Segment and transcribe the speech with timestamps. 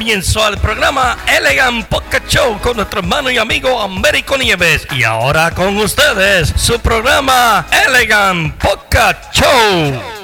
[0.00, 4.88] comienzo al programa Elegant Podcast Show con nuestro hermano y amigo Américo Nieves.
[4.96, 10.19] Y ahora con ustedes su programa Elegant Podcast Show.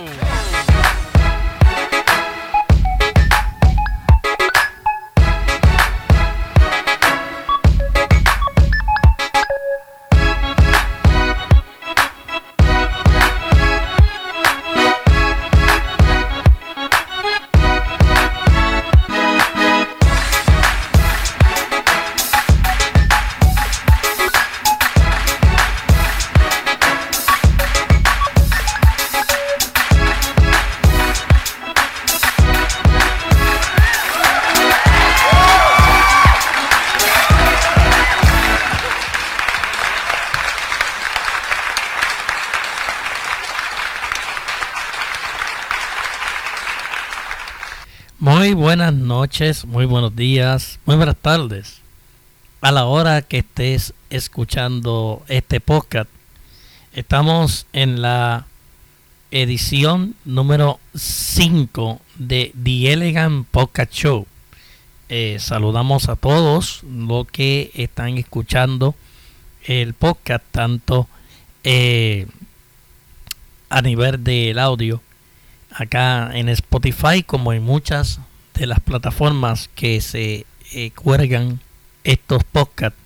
[48.56, 51.82] Buenas noches, muy buenos días, muy buenas tardes.
[52.62, 56.08] A la hora que estés escuchando este podcast,
[56.94, 58.46] estamos en la
[59.30, 64.26] edición número 5 de The Elegant Podcast Show.
[65.10, 68.94] Eh, saludamos a todos los que están escuchando
[69.64, 71.08] el podcast, tanto
[71.62, 72.26] eh,
[73.68, 75.02] a nivel del audio
[75.70, 78.18] acá en Spotify como en muchas
[78.56, 81.60] de las plataformas que se eh, cuelgan
[82.04, 82.98] estos podcasts.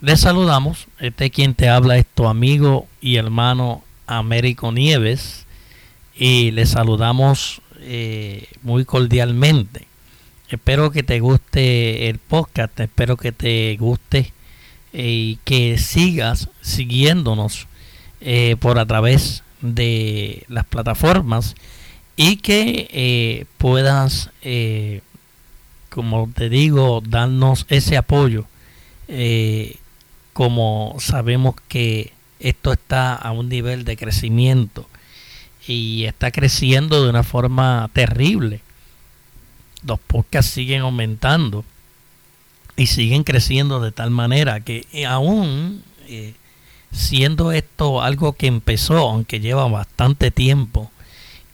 [0.00, 5.44] Les saludamos, este quien te habla es tu amigo y hermano Américo Nieves
[6.14, 9.86] y les saludamos eh, muy cordialmente.
[10.48, 14.32] Espero que te guste el podcast, espero que te guste
[14.92, 17.66] eh, y que sigas siguiéndonos
[18.60, 21.54] por a través de las plataformas
[22.22, 25.00] y que eh, puedas, eh,
[25.88, 28.44] como te digo, darnos ese apoyo,
[29.08, 29.78] eh,
[30.34, 34.86] como sabemos que esto está a un nivel de crecimiento
[35.66, 38.60] y está creciendo de una forma terrible.
[39.82, 41.64] Los podcasts siguen aumentando
[42.76, 45.82] y siguen creciendo de tal manera que aún
[46.92, 50.90] siendo esto algo que empezó, aunque lleva bastante tiempo,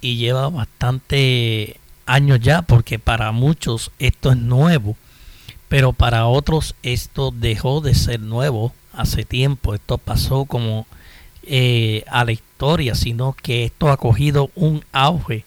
[0.06, 4.96] y lleva bastante años ya porque para muchos esto es nuevo,
[5.68, 10.86] pero para otros esto dejó de ser nuevo hace tiempo, esto pasó como
[11.42, 15.44] eh, a la historia, sino que esto ha cogido un auge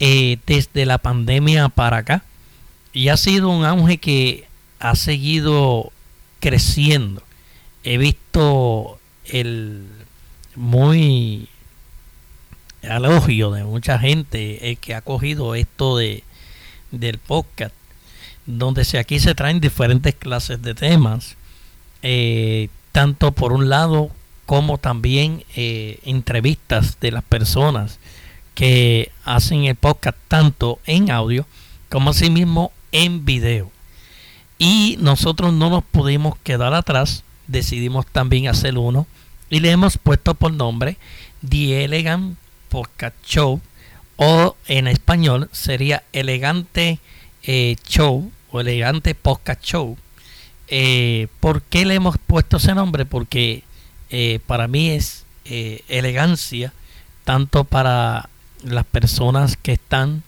[0.00, 2.24] eh, desde la pandemia para acá
[2.92, 4.48] y ha sido un auge que
[4.80, 5.92] ha seguido
[6.40, 7.22] creciendo.
[7.84, 9.86] He visto el
[10.56, 11.48] muy
[12.82, 16.24] elogio de mucha gente que ha cogido esto de
[16.90, 17.74] del podcast
[18.46, 21.36] donde se, aquí se traen diferentes clases de temas
[22.02, 24.10] eh, tanto por un lado
[24.46, 28.00] como también eh, entrevistas de las personas
[28.54, 31.46] que hacen el podcast tanto en audio
[31.88, 33.70] como asimismo en video.
[34.58, 39.06] Y nosotros no nos pudimos quedar atrás decidimos también hacer uno
[39.48, 40.96] y le hemos puesto por nombre
[41.48, 42.36] The Elegant
[42.70, 43.60] Podcast Show
[44.22, 46.98] o en español sería elegante
[47.42, 49.96] eh, show o elegante podcast show.
[50.68, 53.06] Eh, ¿Por qué le hemos puesto ese nombre?
[53.06, 53.64] Porque
[54.10, 55.24] eh, para mí es
[55.88, 56.72] elegancia
[57.24, 58.28] tanto para
[58.62, 60.22] las personas que están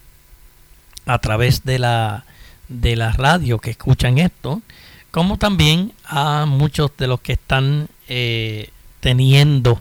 [1.06, 2.24] a través de la
[2.68, 4.62] de la radio que escuchan esto,
[5.12, 7.88] como también a muchos de los que están
[9.00, 9.80] teniendo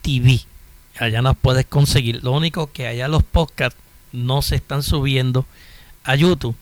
[0.02, 0.42] TV.
[1.00, 2.24] Allá nos puedes conseguir.
[2.24, 3.80] Lo único que allá los podcasts
[4.12, 5.46] no se están subiendo
[6.04, 6.56] a YouTube.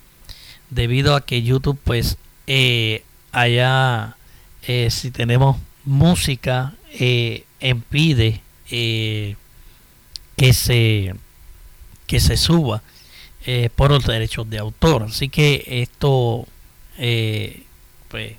[0.69, 4.17] Debido a que YouTube, pues, eh, allá,
[4.63, 5.55] eh, si tenemos
[5.85, 6.73] música,
[7.61, 9.35] impide que
[10.53, 11.15] se
[12.09, 12.81] que se suba
[13.45, 15.03] eh, por los derechos de autor.
[15.03, 16.47] Así que esto,
[16.97, 17.65] eh,
[18.07, 18.33] pues,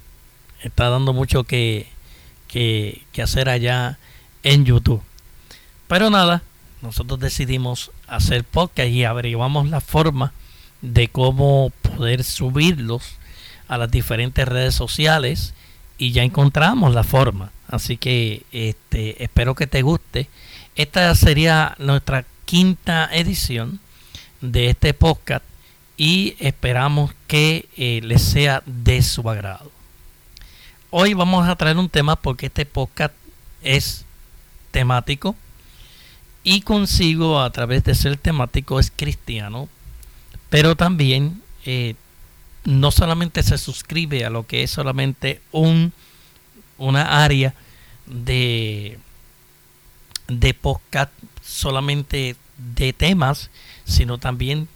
[0.60, 1.86] está dando mucho que,
[2.48, 4.00] que, que hacer allá
[4.42, 5.00] en YouTube.
[5.86, 6.42] Pero nada,
[6.82, 10.32] nosotros decidimos hacer podcast y averiguamos la forma
[10.82, 13.18] de cómo poder subirlos
[13.68, 15.54] a las diferentes redes sociales
[15.96, 17.52] y ya encontramos la forma.
[17.68, 20.28] Así que este, espero que te guste.
[20.74, 23.78] Esta sería nuestra quinta edición
[24.40, 25.44] de este podcast
[25.96, 29.70] y esperamos que eh, les sea de su agrado.
[30.90, 33.14] Hoy vamos a traer un tema porque este podcast
[33.62, 34.04] es
[34.72, 35.36] temático
[36.42, 39.68] y consigo a través de ser temático es cristiano,
[40.48, 41.94] pero también eh,
[42.64, 45.92] no solamente se suscribe a lo que es solamente un
[46.78, 47.54] una área
[48.06, 48.98] de
[50.26, 51.12] de podcast
[51.42, 52.36] solamente
[52.76, 53.50] de temas,
[53.84, 54.68] sino también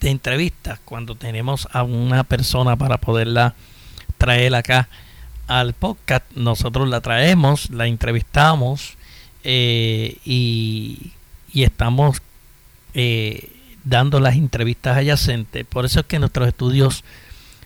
[0.00, 3.54] de entrevistas cuando tenemos a una persona para poderla
[4.16, 4.88] traer acá
[5.46, 6.24] al podcast.
[6.34, 8.96] Nosotros la traemos la entrevistamos
[9.44, 11.12] eh, y,
[11.52, 12.20] y, estamos
[12.94, 13.50] eh,
[13.84, 15.64] dando las entrevistas adyacentes.
[15.64, 17.04] Por eso es que nuestros estudios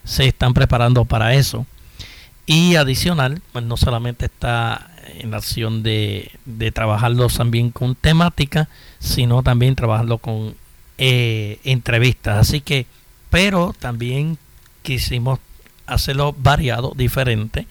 [0.03, 1.65] se están preparando para eso.
[2.45, 4.89] Y adicional pues no solamente está
[5.19, 8.69] en la acción de, de trabajarlo también con temática
[9.03, 10.55] sino también trabajarlo con
[10.97, 12.37] eh, entrevistas.
[12.37, 12.87] Así que,
[13.29, 14.37] pero también
[14.81, 15.39] quisimos
[15.85, 17.67] hacerlo variado, diferente.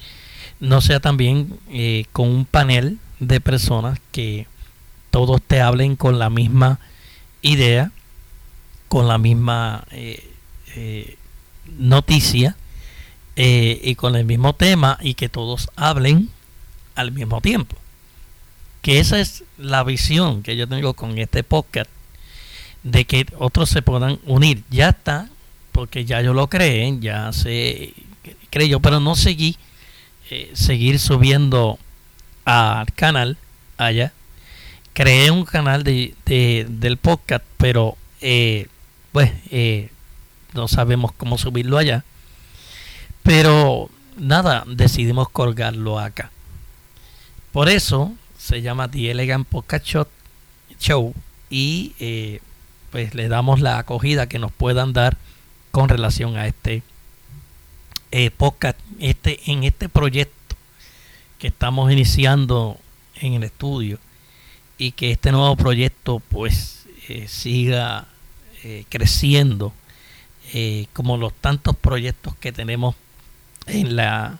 [0.61, 4.47] No sea también eh, con un panel de personas que
[5.11, 6.79] todos te hablen con la misma
[7.41, 7.91] idea,
[8.89, 11.17] con la misma eh,
[11.79, 12.57] noticia
[13.35, 16.29] y con el mismo tema y que todos hablen
[16.95, 17.82] al mismo tiempo.
[18.83, 21.89] Que esa es la visión que yo tengo con este podcast
[22.83, 24.65] de que otros se puedan unir.
[24.71, 25.29] Ya está,
[25.71, 27.95] porque ya yo lo creé, ya se
[28.51, 29.57] creyó, pero no seguí
[30.31, 31.79] eh, seguir subiendo
[32.45, 33.39] al canal
[33.77, 34.13] allá.
[34.93, 38.67] Creé un canal de, del podcast, pero eh,
[39.13, 39.91] pues eh,
[40.55, 42.05] no sabemos cómo subirlo allá.
[43.23, 46.31] Pero nada, decidimos colgarlo acá.
[47.53, 49.87] Por eso se llama The Elegant Podcast
[50.81, 51.15] Show
[51.49, 52.41] y eh,
[52.91, 55.17] pues le damos la acogida que nos puedan dar
[55.71, 56.83] con relación a este
[58.11, 60.57] eh, podcast, este, en este proyecto
[61.39, 62.79] que estamos iniciando
[63.21, 64.01] en el estudio
[64.77, 68.09] y que este nuevo proyecto pues eh, siga
[68.89, 69.73] creciendo
[70.93, 72.95] como los tantos proyectos que tenemos
[73.67, 74.39] en la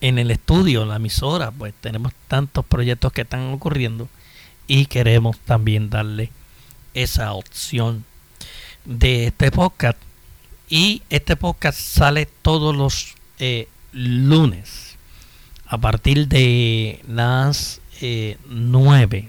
[0.00, 4.08] en el estudio, en la emisora, pues tenemos tantos proyectos que están ocurriendo
[4.66, 6.30] y queremos también darle
[6.94, 8.04] esa opción
[8.84, 9.98] de este podcast.
[10.68, 14.96] Y este podcast sale todos los eh, lunes
[15.66, 19.28] a partir de las eh, 9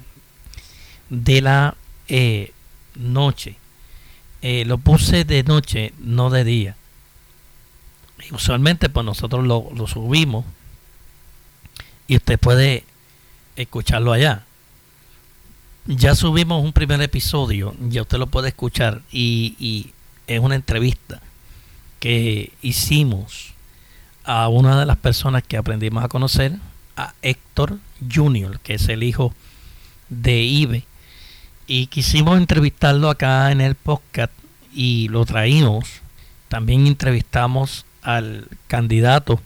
[1.09, 1.75] de la
[2.07, 2.51] eh,
[2.95, 3.57] noche.
[4.41, 6.75] Eh, lo puse de noche, no de día.
[8.31, 10.45] Usualmente pues nosotros lo subimos
[12.11, 12.83] y usted puede
[13.55, 14.43] escucharlo allá
[15.85, 19.91] ya subimos un primer episodio, ya usted lo puede escuchar y,
[20.27, 21.19] es una entrevista
[21.99, 23.53] que hicimos
[24.23, 26.53] a una de las personas que aprendimos a conocer,
[26.95, 27.79] a Héctor
[28.13, 29.33] Junior, que es el hijo
[30.07, 30.83] de Ibe.
[31.67, 34.31] Y quisimos entrevistarlo acá en el podcast
[34.73, 36.01] y lo traímos.
[36.47, 39.41] También entrevistamos al candidato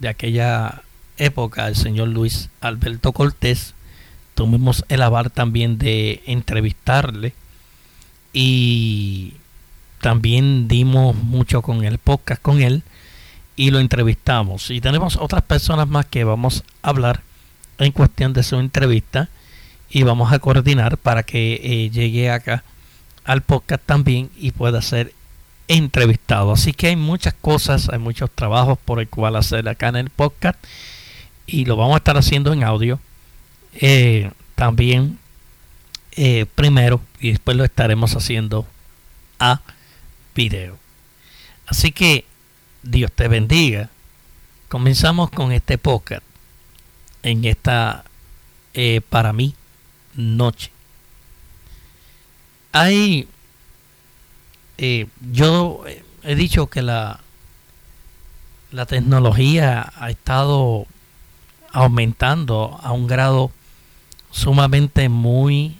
[0.00, 0.82] de aquella
[1.20, 3.74] época, el señor Luis Alberto Cortés,
[4.34, 7.34] tuvimos el aval también de entrevistarle
[8.32, 9.34] y
[10.00, 12.82] también dimos mucho con el podcast con él
[13.54, 14.70] y lo entrevistamos.
[14.70, 17.22] Y tenemos otras personas más que vamos a hablar
[17.78, 19.28] en cuestión de su entrevista
[19.90, 22.64] y vamos a coordinar para que eh, llegue acá
[23.24, 25.12] al podcast también y pueda ser
[25.68, 26.52] entrevistado.
[26.52, 30.10] Así que hay muchas cosas, hay muchos trabajos por el cual hacer acá en el
[30.10, 30.58] podcast
[31.50, 33.00] y lo vamos a estar haciendo en audio
[33.74, 35.18] eh, también
[36.12, 38.66] eh, primero y después lo estaremos haciendo
[39.38, 39.60] a
[40.34, 40.78] video.
[41.66, 42.24] Así que
[42.82, 43.90] Dios te bendiga.
[44.68, 46.22] Comenzamos con este podcast
[47.22, 48.04] en esta,
[48.74, 49.54] eh, para mí,
[50.14, 50.70] noche.
[52.72, 53.28] Hay,
[55.32, 55.84] yo
[56.22, 57.20] he dicho que la,
[58.70, 60.86] la tecnología ha estado
[61.72, 63.50] aumentando a un grado
[64.30, 65.78] sumamente muy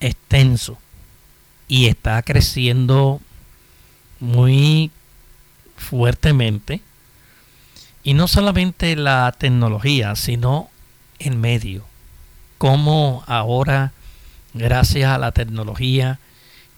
[0.00, 0.78] extenso
[1.66, 3.20] y está creciendo
[4.20, 4.90] muy
[5.76, 6.80] fuertemente
[8.02, 10.70] Y no solamente la tecnología, sino
[11.18, 11.84] el medio.
[12.56, 13.92] Cómo ahora,
[14.54, 16.18] gracias a la tecnología,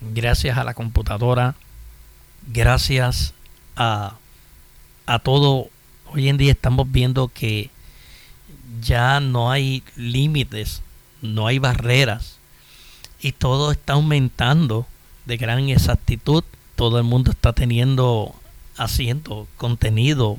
[0.00, 1.54] gracias a la computadora,
[2.48, 3.32] gracias
[3.76, 4.16] a,
[5.06, 5.68] a todo,
[6.12, 7.70] hoy en día estamos viendo que
[8.80, 10.82] ya no hay límites,
[11.22, 12.38] no hay barreras
[13.20, 14.86] y todo está aumentando
[15.26, 16.44] de gran exactitud.
[16.76, 18.34] Todo el mundo está teniendo,
[18.76, 20.38] haciendo contenido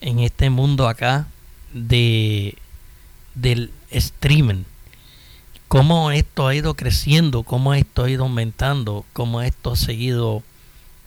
[0.00, 1.26] en este mundo acá
[1.72, 2.56] de
[3.34, 4.64] del streaming.
[5.68, 10.42] Cómo esto ha ido creciendo, cómo esto ha ido aumentando, cómo esto ha seguido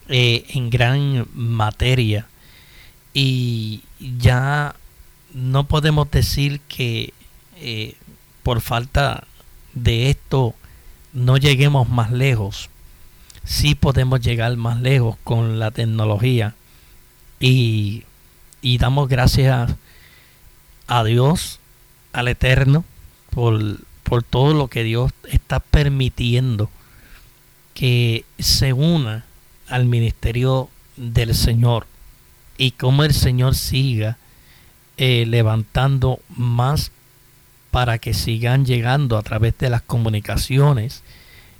[0.07, 2.27] eh, en gran materia.
[3.13, 4.75] Y ya
[5.33, 7.13] no podemos decir que
[7.57, 7.95] eh,
[8.43, 9.25] por falta
[9.73, 10.53] de esto
[11.11, 12.69] no lleguemos más lejos.
[13.43, 16.55] Sí podemos llegar más lejos con la tecnología
[17.39, 18.03] y,
[18.61, 19.75] y damos gracias
[20.87, 21.59] a Dios,
[22.13, 22.85] al Eterno,
[23.31, 26.69] por, por todo lo que Dios está permitiendo
[27.73, 29.25] que se una
[29.67, 31.87] al ministerio del Señor
[32.57, 34.17] y como el Señor siga
[35.05, 36.93] eh, levantando más
[37.71, 41.03] para que sigan llegando a través de las comunicaciones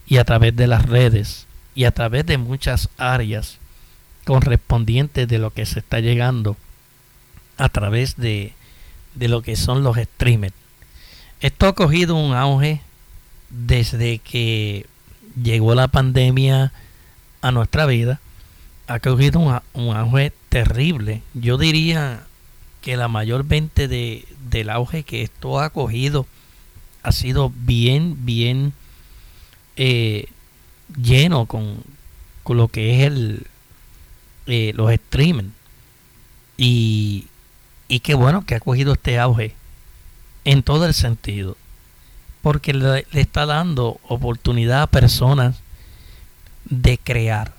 [0.08, 1.46] y a través de las redes
[1.76, 3.58] y a través de muchas áreas
[4.24, 6.56] correspondientes de lo que se está llegando
[7.58, 8.54] a través de,
[9.14, 10.56] de lo que son los streamers.
[11.42, 12.80] Esto ha cogido un auge
[13.50, 14.86] desde que
[15.36, 16.72] llegó la pandemia
[17.42, 18.22] a nuestra vida.
[18.88, 21.24] Ha cogido un, un auge terrible.
[21.34, 22.24] Yo diría
[22.84, 26.28] que la mayor vente de, del auge que esto ha cogido
[27.02, 28.74] ha sido bien, bien
[29.78, 30.28] eh,
[31.02, 31.82] lleno con,
[32.44, 33.48] con, lo que es el
[34.48, 35.52] eh, los streaming.
[36.58, 37.28] Y,
[37.88, 39.56] y qué bueno que ha cogido este auge
[40.44, 41.58] en todo el sentido
[42.42, 45.56] porque le, le está dando oportunidad a personas
[46.66, 47.54] de crear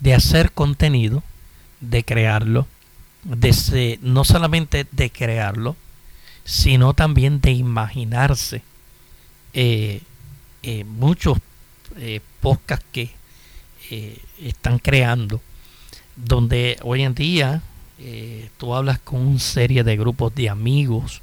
[0.00, 1.22] de hacer contenido
[1.80, 2.66] de crearlo
[4.02, 5.76] no solamente de crearlo,
[6.44, 8.62] sino también de imaginarse.
[9.52, 10.00] Eh,
[10.62, 11.38] eh, muchos
[11.96, 13.10] eh, podcasts que
[14.42, 15.40] están creando,
[16.16, 17.62] donde hoy en día
[18.58, 21.22] tú hablas con una serie de grupos de amigos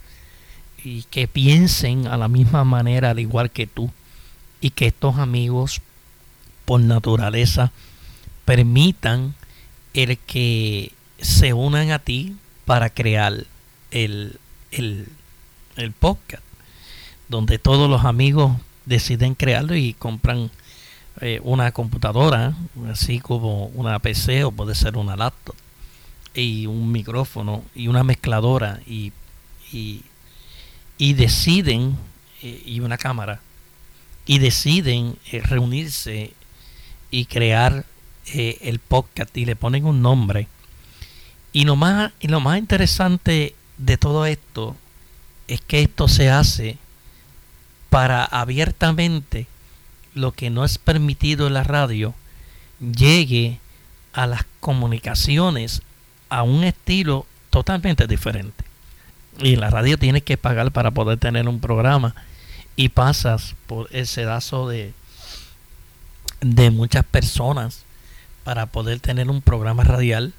[0.81, 3.91] y que piensen a la misma manera, al igual que tú,
[4.62, 5.81] y que estos amigos,
[6.63, 7.74] por naturaleza,
[8.45, 9.36] permitan
[9.93, 10.93] el que
[11.24, 13.46] se unan a ti para crear
[13.92, 14.39] el,
[14.72, 15.08] el,
[15.77, 16.44] el podcast,
[17.30, 18.53] donde todos los amigos
[18.86, 20.51] deciden crearlo y compran
[21.22, 22.56] eh, una computadora,
[22.89, 25.56] así como una PC o puede ser una laptop,
[26.34, 29.13] y un micrófono y una mezcladora y,
[29.72, 30.01] y,
[30.98, 31.96] y deciden,
[32.42, 33.39] eh, y una cámara,
[34.25, 36.34] y deciden eh, reunirse
[37.12, 37.86] y crear
[38.25, 40.48] el podcast y le ponen un nombre
[41.53, 44.75] y lo más, y lo más interesante de todo esto
[45.48, 46.77] es que esto se hace
[47.89, 49.45] para abiertamente
[50.15, 52.15] lo que no es permitido en la radio
[52.79, 53.60] llegue
[54.13, 55.83] a las comunicaciones
[56.29, 58.63] a un estilo totalmente diferente.
[59.39, 62.15] Y la radio tiene que pagar para poder tener un programa
[62.75, 64.93] y pasas por el sedazo de,
[66.41, 67.86] de muchas personas
[68.43, 70.33] para poder tener un programa radial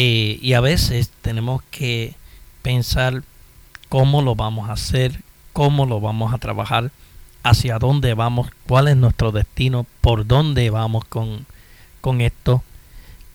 [0.00, 2.14] eh, y a veces tenemos que
[2.62, 3.24] pensar
[3.88, 6.92] cómo lo vamos a hacer, cómo lo vamos a trabajar,
[7.42, 11.46] hacia dónde vamos, cuál es nuestro destino, por dónde vamos con,
[12.00, 12.62] con esto,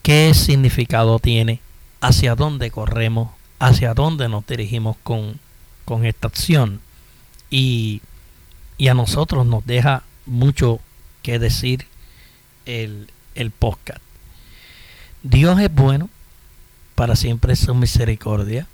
[0.04, 1.60] qué significado tiene,
[2.00, 5.42] hacia dónde corremos, hacia dónde nos dirigimos con,
[5.84, 6.80] con esta acción.
[7.50, 8.02] Y,
[8.78, 10.80] y, a nosotros nos deja mucho
[11.24, 11.88] que decir
[12.66, 14.00] el, el podcast.
[15.24, 16.10] Dios es bueno
[16.96, 18.68] para siempre su misericordia.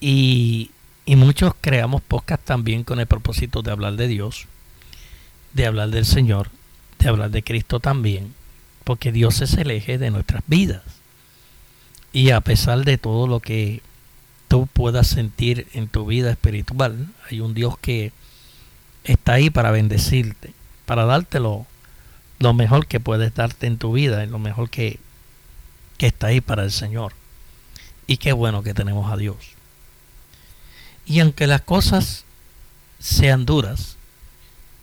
[0.00, 0.70] Y,
[1.04, 4.46] y muchos creamos podcast también con el propósito de hablar de Dios,
[5.52, 6.50] de hablar del Señor,
[6.98, 8.34] de hablar de Cristo también,
[8.84, 10.82] porque Dios es el eje de nuestras vidas.
[12.12, 13.82] Y a pesar de todo lo que
[14.48, 18.12] tú puedas sentir en tu vida espiritual, hay un Dios que
[19.04, 20.52] está ahí para bendecirte,
[20.86, 21.66] para dártelo
[22.40, 24.98] lo mejor que puedes darte en tu vida, lo mejor que
[26.00, 27.12] que está ahí para el Señor.
[28.06, 29.36] Y qué bueno que tenemos a Dios.
[31.04, 32.24] Y aunque las cosas
[32.98, 33.96] sean duras,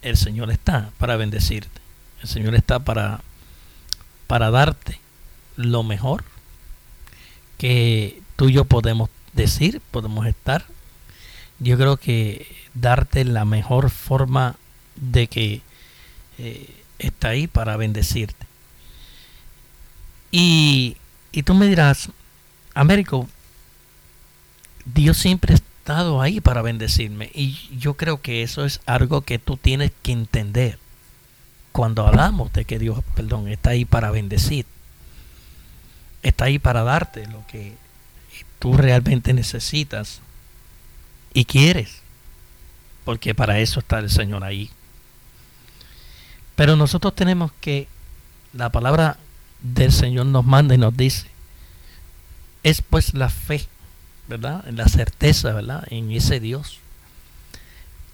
[0.03, 1.81] el Señor está para bendecirte.
[2.21, 3.21] El Señor está para,
[4.27, 4.99] para darte
[5.55, 6.23] lo mejor
[7.57, 10.65] que tú y yo podemos decir, podemos estar.
[11.57, 12.45] Yo creo que
[12.75, 14.55] darte la mejor forma
[14.95, 15.61] de que
[16.37, 18.45] eh, está ahí para bendecirte.
[20.31, 20.97] Y,
[21.31, 22.09] y tú me dirás,
[22.73, 23.27] Américo,
[24.85, 27.31] Dios siempre ha estado ahí para bendecirme.
[27.33, 30.79] Y yo creo que eso es algo que tú tienes que entender
[31.71, 34.65] cuando hablamos de que Dios, perdón, está ahí para bendecir.
[36.23, 37.75] Está ahí para darte lo que
[38.59, 40.21] tú realmente necesitas
[41.33, 42.01] y quieres.
[43.05, 44.69] Porque para eso está el Señor ahí.
[46.55, 47.87] Pero nosotros tenemos que,
[48.53, 49.17] la palabra
[49.61, 51.27] del Señor nos manda y nos dice,
[52.63, 53.65] es pues la fe,
[54.27, 54.65] ¿verdad?
[54.71, 55.83] La certeza, ¿verdad?
[55.89, 56.79] En ese Dios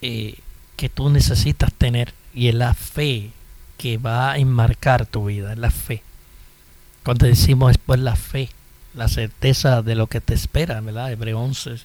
[0.02, 0.40] eh,
[0.76, 3.32] que tú necesitas tener y es la fe
[3.78, 6.04] que va a enmarcar tu vida, es la fe.
[7.04, 8.50] Cuando decimos es pues la fe,
[8.94, 11.12] la certeza de lo que te espera, ¿verdad?
[11.12, 11.78] Hebreo 11,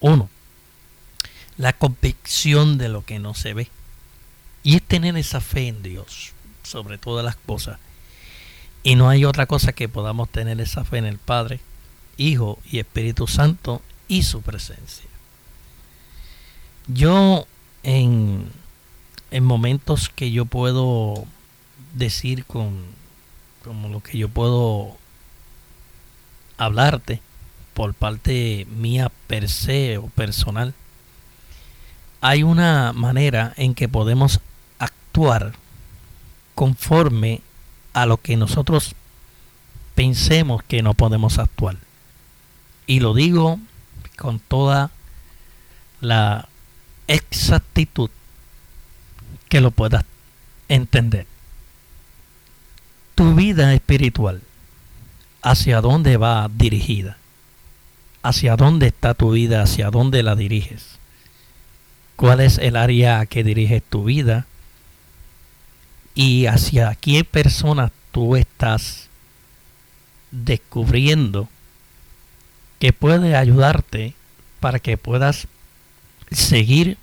[0.00, 0.28] 1.
[1.56, 3.68] La convicción de lo que no se ve.
[4.62, 6.32] Y es tener esa fe en Dios
[6.62, 7.78] sobre todas las cosas.
[8.82, 11.60] Y no hay otra cosa que podamos tener esa fe en el Padre,
[12.16, 15.08] Hijo y Espíritu Santo y su presencia.
[16.86, 17.46] Yo
[17.82, 18.50] en,
[19.30, 21.24] en momentos que yo puedo
[21.94, 22.84] decir con
[23.64, 24.96] como lo que yo puedo
[26.56, 27.20] hablarte
[27.74, 30.74] por parte mía per se o personal,
[32.20, 34.40] hay una manera en que podemos
[34.78, 35.52] actuar
[36.54, 37.40] conforme
[37.92, 38.94] a lo que nosotros
[39.94, 41.76] pensemos que no podemos actuar.
[42.86, 43.58] Y lo digo
[44.16, 44.90] con toda
[46.00, 46.48] la
[47.06, 48.10] exactitud
[49.48, 50.04] que lo puedas
[50.68, 51.26] entender.
[53.14, 54.42] Tu vida espiritual,
[55.42, 57.18] ¿hacia dónde va dirigida?
[58.22, 59.62] ¿Hacia dónde está tu vida?
[59.62, 60.98] ¿Hacia dónde la diriges?
[62.16, 64.46] ¿Cuál es el área que diriges tu vida?
[66.22, 69.08] Y hacia qué persona tú estás
[70.30, 71.48] descubriendo
[72.78, 74.12] que puede ayudarte
[74.60, 75.48] para que puedas
[76.30, 76.98] seguir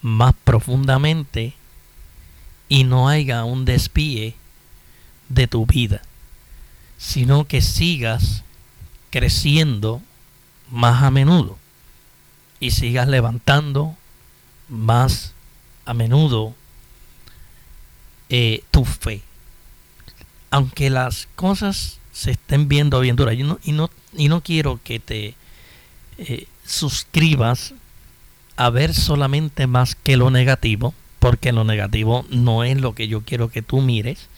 [0.00, 1.54] más profundamente
[2.68, 4.36] y no haya un despíe
[5.28, 6.00] de tu vida,
[6.98, 8.44] sino que sigas
[9.10, 10.02] creciendo
[10.70, 11.58] más a menudo
[12.60, 13.96] y sigas levantando
[14.68, 15.32] más
[15.84, 16.54] a menudo
[18.30, 19.22] eh, tu fe.
[20.50, 24.80] Aunque las cosas se estén viendo bien duras, y no, y no, y no quiero
[24.82, 25.34] que te
[26.18, 27.74] eh, suscribas
[28.56, 33.22] a ver solamente más que lo negativo, porque lo negativo no es lo que yo
[33.22, 34.28] quiero que tú mires,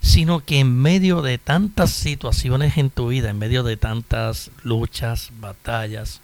[0.00, 5.30] sino que en medio de tantas situaciones en tu vida, en medio de tantas luchas,
[5.40, 6.20] batallas,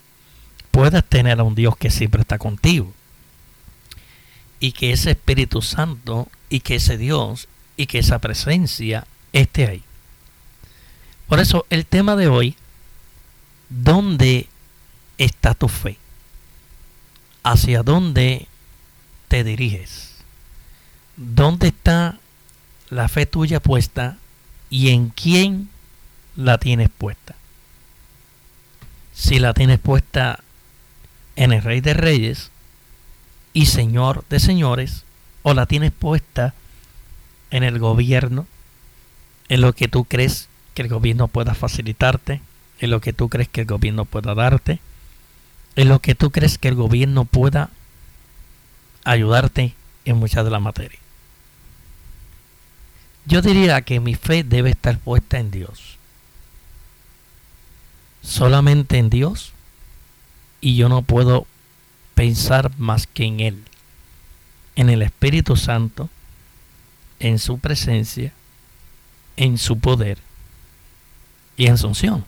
[0.71, 2.93] puedas tener a un Dios que siempre está contigo.
[4.61, 9.83] Y que ese Espíritu Santo y que ese Dios y que esa presencia esté ahí.
[11.27, 12.55] Por eso el tema de hoy,
[13.69, 14.47] ¿dónde
[15.17, 15.97] está tu fe?
[17.43, 18.47] ¿Hacia dónde
[19.27, 20.17] te diriges?
[21.15, 22.19] ¿Dónde está
[22.89, 24.17] la fe tuya puesta
[24.69, 25.69] y en quién
[26.35, 27.35] la tienes puesta?
[29.13, 30.43] Si la tienes puesta
[31.35, 32.50] en el Rey de Reyes
[33.53, 35.03] y Señor de Señores,
[35.43, 36.53] o la tienes puesta
[37.49, 38.47] en el gobierno,
[39.49, 42.41] en lo que tú crees que el gobierno pueda facilitarte,
[42.79, 44.79] en lo que tú crees que el gobierno pueda darte,
[45.75, 47.69] en lo que tú crees que el gobierno pueda
[49.03, 49.73] ayudarte
[50.05, 51.01] en muchas de las materias.
[53.25, 55.97] Yo diría que mi fe debe estar puesta en Dios.
[58.23, 59.53] Solamente en Dios.
[60.59, 61.47] Y yo no puedo
[62.15, 63.63] pensar más que en Él
[64.75, 66.09] en el Espíritu Santo,
[67.19, 68.33] en su presencia,
[69.37, 70.17] en su poder
[71.57, 72.25] y en su unción.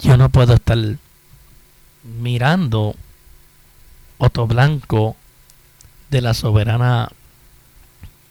[0.00, 0.78] Yo no puedo estar
[2.02, 2.96] mirando
[4.18, 5.16] otro blanco
[6.10, 7.10] de la soberana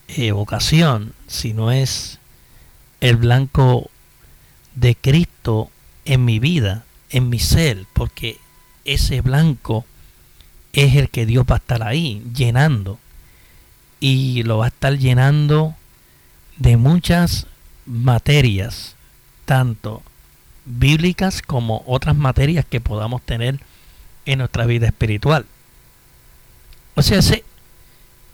[0.10, 2.20] evocación, si no es
[3.00, 3.90] el blanco
[4.76, 5.70] de Cristo
[6.04, 8.38] en mi vida, en mi ser, porque
[8.86, 9.86] ese blanco
[10.74, 13.00] es el que Dios va a estar ahí llenando.
[14.00, 15.76] Y lo va a estar llenando
[16.58, 17.48] de muchas
[17.86, 18.96] materias,
[19.46, 20.02] tanto
[20.66, 23.60] bíblicas como otras materias que podamos tener
[24.26, 25.46] en nuestra vida espiritual.
[26.96, 27.44] O sea, ese,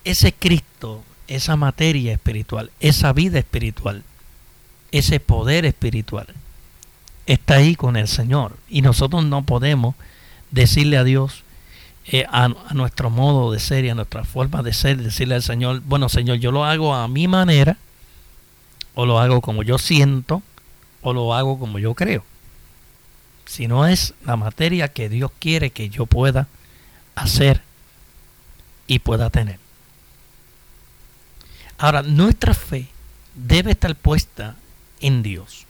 [0.03, 4.03] ese Cristo, esa materia espiritual, esa vida espiritual,
[4.91, 6.27] ese poder espiritual,
[7.25, 8.57] está ahí con el Señor.
[8.69, 9.95] Y nosotros no podemos
[10.51, 11.43] decirle a Dios,
[12.05, 15.81] eh, a, nuestro modo de ser y a nuestra forma de ser, decirle al Señor,
[15.81, 17.77] bueno Señor, yo lo hago a mi manera,
[18.93, 20.41] o lo hago como yo siento,
[21.01, 22.23] o lo hago como yo creo.
[23.45, 26.47] Si no es la materia que Dios quiere que yo pueda
[27.15, 27.61] hacer
[28.87, 29.59] y pueda tener.
[31.77, 32.87] Ahora, nuestra fe
[33.35, 34.55] debe estar puesta
[34.99, 35.65] en Dios,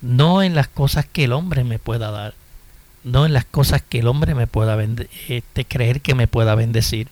[0.00, 2.34] no en las cosas que el hombre me pueda dar,
[3.06, 4.76] no en las cosas que el hombre me pueda
[5.28, 7.06] este, creer que me pueda bendecir,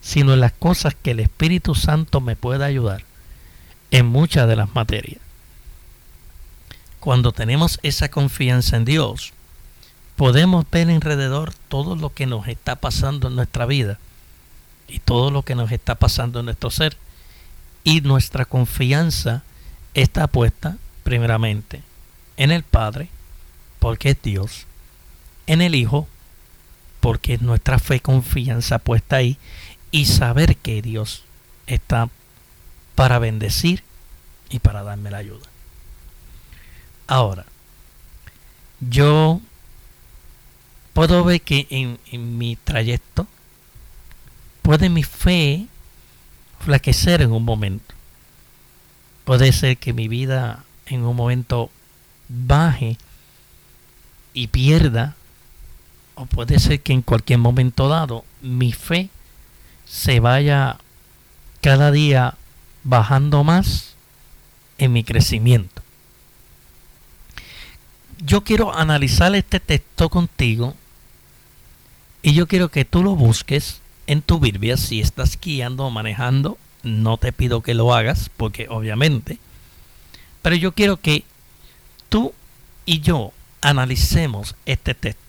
[0.00, 3.02] sino en las cosas que el Espíritu Santo me pueda ayudar
[3.90, 5.20] en muchas de las materias.
[7.00, 9.32] Cuando tenemos esa confianza en Dios,
[10.14, 13.98] podemos ver alrededor todo lo que nos está pasando en nuestra vida
[14.86, 16.96] y todo lo que nos está pasando en nuestro ser
[17.82, 19.42] y nuestra confianza
[19.94, 21.82] está puesta primeramente
[22.36, 23.08] en el Padre,
[23.80, 24.66] porque es Dios,
[25.46, 26.08] en el Hijo,
[27.00, 29.38] porque es nuestra fe, confianza puesta ahí,
[29.90, 31.24] y saber que Dios
[31.66, 32.08] está
[32.94, 33.82] para bendecir
[34.50, 35.46] y para darme la ayuda.
[37.06, 37.44] Ahora,
[38.80, 39.40] yo
[40.92, 43.26] puedo ver que en mi trayecto
[44.62, 45.66] puede mi fe
[46.60, 47.94] flaquecer en un momento.
[49.24, 51.70] Puede ser que mi vida en un momento
[52.28, 52.96] baje
[54.32, 55.16] y pierda,
[56.14, 59.10] o puede ser que en cualquier momento dado mi fe
[59.86, 60.78] se vaya
[61.60, 62.34] cada día
[62.82, 63.94] bajando más
[64.78, 65.82] en mi crecimiento.
[68.18, 70.74] Yo quiero analizar este texto contigo
[72.22, 76.58] y yo quiero que tú lo busques en tu Biblia, si estás guiando o manejando,
[76.82, 79.38] no te pido que lo hagas, porque obviamente,
[80.42, 81.24] pero yo quiero que
[82.08, 82.32] tú
[82.86, 85.23] y yo analicemos este texto.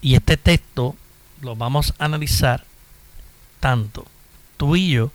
[0.00, 0.96] Y este texto
[1.40, 2.64] lo vamos a analizar
[3.60, 4.06] tanto
[4.56, 5.12] tú y yo,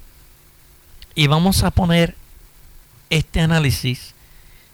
[1.15, 2.15] y vamos a poner
[3.09, 4.13] este análisis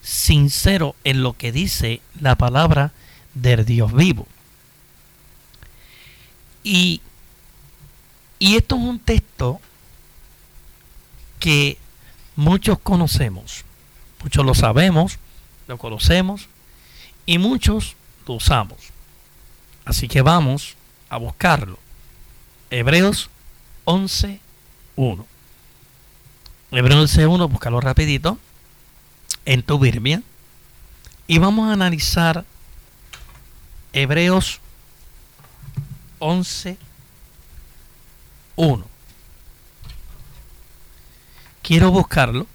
[0.02, 2.92] sincero en lo que dice la palabra
[3.34, 4.28] del Dios vivo.
[6.64, 7.02] Y
[8.40, 9.60] y esto es un texto
[11.40, 11.78] que
[12.38, 13.66] muchos conocemos,
[14.24, 15.20] muchos lo sabemos,
[15.68, 16.48] lo conocemos
[17.26, 18.78] y muchos lo usamos.
[19.90, 20.76] Así que vamos
[21.10, 21.80] a buscarlo.
[22.70, 23.32] Hebreos
[23.86, 25.26] 11.1.
[26.70, 28.38] Hebreos 11.1, búscalo rapidito
[29.46, 30.22] en tu Biblia.
[31.26, 32.46] Y vamos a analizar
[33.92, 34.62] Hebreos
[36.20, 36.78] 11
[38.58, 38.86] 1.
[41.64, 42.46] Quiero buscarlo,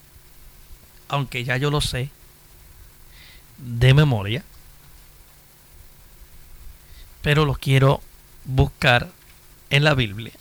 [1.08, 2.10] aunque ya yo lo sé
[3.58, 4.44] de memoria,
[7.24, 8.02] pero lo quiero
[8.44, 9.10] buscar
[9.70, 10.34] en la Biblia.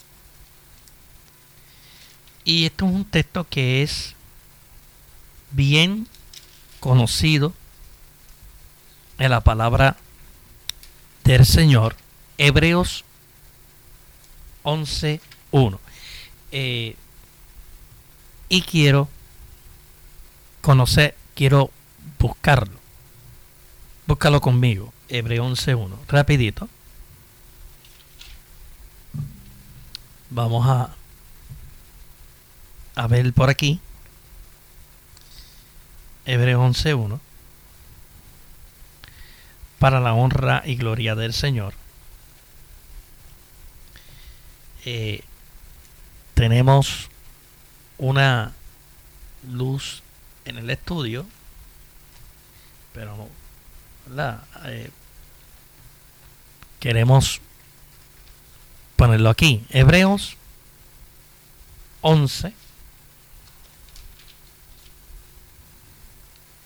[2.43, 4.15] Y esto es un texto que es
[5.52, 6.10] bien
[6.82, 7.54] conocido
[9.17, 9.96] en la palabra
[11.24, 11.96] del Señor,
[12.38, 13.06] Hebreos
[14.63, 15.80] 11, uno.
[16.52, 16.98] Eh,
[18.50, 19.08] y quiero
[20.60, 21.72] conocer, quiero
[22.19, 22.78] buscarlo.
[24.06, 24.93] Búscalo conmigo.
[25.13, 25.89] Hebreo 11.1.
[26.08, 26.67] Rapidito.
[30.36, 30.89] Vamos a,
[32.96, 33.80] a ver por aquí.
[36.26, 37.19] Hebreo 11.1.
[39.78, 41.76] Para la honra y gloria del Señor.
[44.86, 45.24] Eh,
[46.34, 47.10] tenemos
[48.00, 48.54] una
[49.48, 50.02] luz
[50.46, 51.28] en el estudio,
[52.91, 53.30] pero
[54.65, 54.89] eh,
[56.80, 57.39] queremos
[59.30, 59.66] aquí.
[59.70, 60.38] Hebreos
[62.02, 62.54] 11,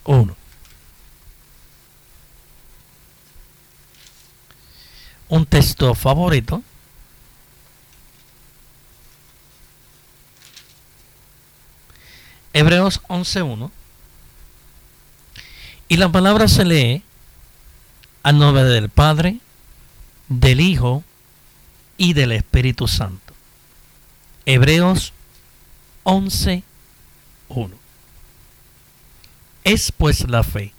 [0.06, 0.36] 1.
[5.30, 6.64] Un texto favorito
[12.58, 13.70] Hebreos 11.1.
[15.90, 17.04] Y la palabra se lee
[18.24, 19.38] al nombre del Padre,
[20.28, 21.04] del Hijo
[21.98, 23.34] y del Espíritu Santo.
[24.46, 25.14] Hebreos
[26.04, 26.64] 11.1.
[29.64, 30.72] Es pues la fe,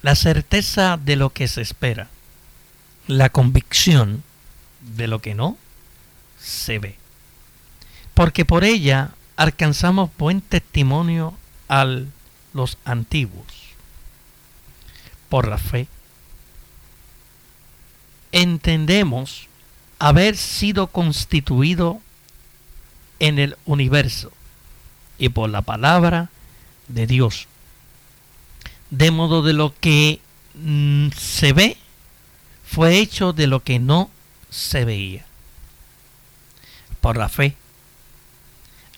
[0.00, 2.08] la certeza de lo que se espera,
[3.06, 4.22] la convicción
[4.80, 5.58] de lo que no
[6.40, 6.96] se ve.
[8.14, 11.34] Porque por ella alcanzamos buen testimonio
[11.68, 11.86] a
[12.54, 13.44] los antiguos.
[15.28, 15.86] por la fe,
[18.32, 19.49] entendemos
[20.00, 22.00] haber sido constituido
[23.20, 24.32] en el universo
[25.18, 26.30] y por la palabra
[26.88, 27.46] de Dios.
[28.88, 30.20] De modo de lo que
[30.54, 31.76] mm, se ve
[32.66, 34.10] fue hecho de lo que no
[34.48, 35.24] se veía.
[37.00, 37.54] Por la fe.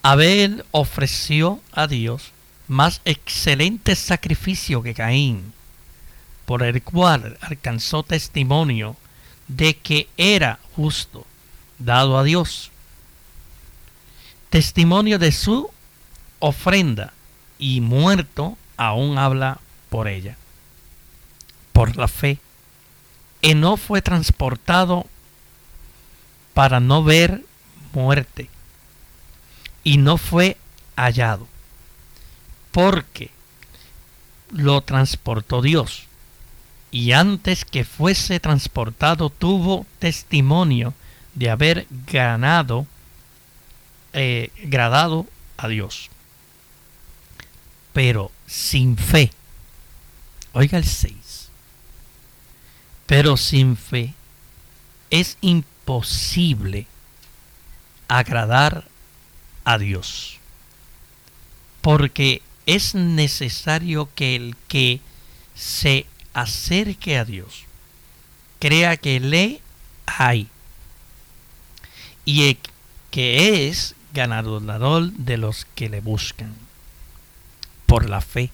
[0.03, 2.31] Abel ofreció a Dios
[2.69, 5.53] más excelente sacrificio que Caín,
[6.47, 8.97] por el cual alcanzó testimonio
[9.57, 11.27] de que era justo,
[11.79, 12.71] dado a Dios.
[14.51, 15.71] Testimonio de su
[16.39, 17.13] ofrenda
[17.59, 20.37] y muerto aún habla por ella.
[21.73, 22.39] Por la fe.
[23.55, 25.07] no fue transportado
[26.55, 27.45] para no ver
[27.93, 28.51] muerte
[29.85, 30.57] y no fue
[30.97, 31.49] hallado
[32.71, 33.31] porque
[34.51, 36.07] lo transportó Dios
[36.93, 40.93] y antes que fuese transportado tuvo testimonio
[41.35, 42.87] de haber ganado,
[44.13, 45.27] eh, gradado
[45.57, 46.11] a Dios.
[47.95, 49.33] Pero sin fe,
[50.53, 51.49] oiga el 6,
[53.07, 54.13] pero sin fe
[55.09, 56.87] es imposible
[58.09, 58.85] agradar
[59.65, 60.39] a Dios.
[61.81, 65.01] Porque es necesario que el que
[65.55, 67.65] se acerque a Dios.
[68.59, 69.61] Crea que le
[70.07, 70.49] hay.
[72.25, 72.59] Y
[73.11, 76.55] que es ganador de los que le buscan
[77.87, 78.51] por la fe.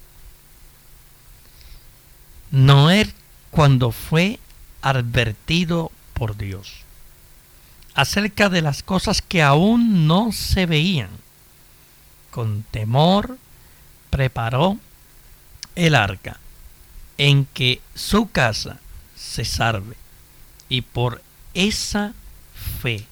[2.51, 3.13] Noé
[3.51, 4.39] cuando fue
[4.81, 6.85] advertido por Dios
[7.95, 11.11] acerca de las cosas que aún no se veían,
[12.31, 13.39] con temor
[14.09, 14.79] preparó
[15.75, 16.39] el arca
[17.19, 18.81] en que su casa
[19.17, 19.97] se salve
[20.69, 21.23] y por
[21.55, 22.15] esa
[22.81, 23.05] fe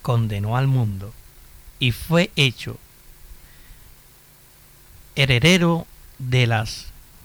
[0.00, 1.12] condenó al mundo
[1.78, 2.78] y fue hecho
[5.14, 5.86] heredero
[6.18, 6.64] de la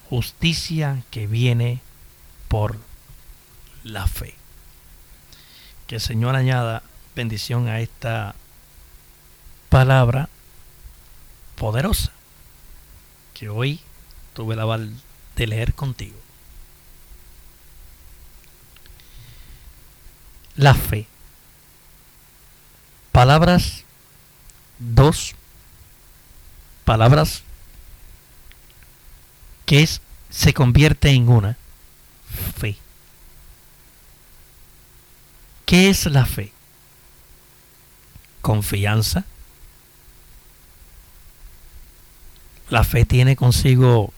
[0.09, 1.81] justicia que viene
[2.47, 2.77] por
[3.83, 4.35] la fe.
[5.87, 6.83] Que el Señor añada
[7.15, 8.35] bendición a esta
[9.69, 10.29] palabra
[11.55, 12.11] poderosa
[13.33, 13.79] que hoy
[14.33, 14.91] tuve la val
[15.37, 16.17] de leer contigo.
[20.55, 21.07] La fe.
[23.11, 23.85] Palabras
[24.79, 25.35] dos
[26.85, 27.43] palabras
[29.65, 31.57] que es, se convierte en una
[32.57, 32.77] fe.
[35.65, 36.53] ¿Qué es la fe?
[38.41, 39.25] Confianza.
[42.69, 44.13] La fe tiene consigo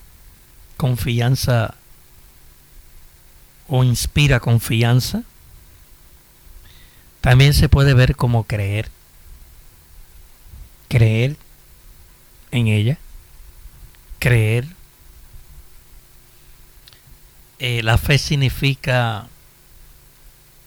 [0.80, 1.76] confianza
[3.68, 5.24] o inspira confianza.
[7.20, 8.90] También se puede ver como creer.
[10.88, 11.36] Creer
[12.52, 12.98] en ella.
[14.20, 14.80] Creer
[17.60, 19.28] eh, la fe significa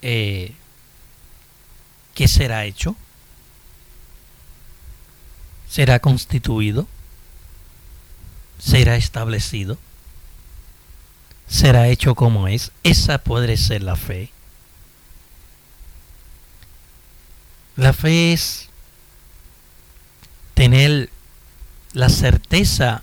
[0.03, 0.53] eh,
[2.15, 2.97] que será hecho,
[5.71, 6.87] será constituido,
[8.59, 9.79] será establecido,
[11.47, 12.73] será hecho como es.
[12.83, 14.33] Esa puede ser la fe.
[17.77, 18.69] La fe es
[20.55, 21.11] tener
[21.93, 23.03] la certeza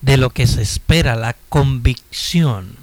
[0.00, 2.76] de lo que se espera, la convicción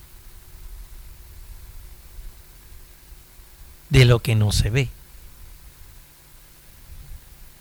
[3.90, 4.90] de lo que no se ve.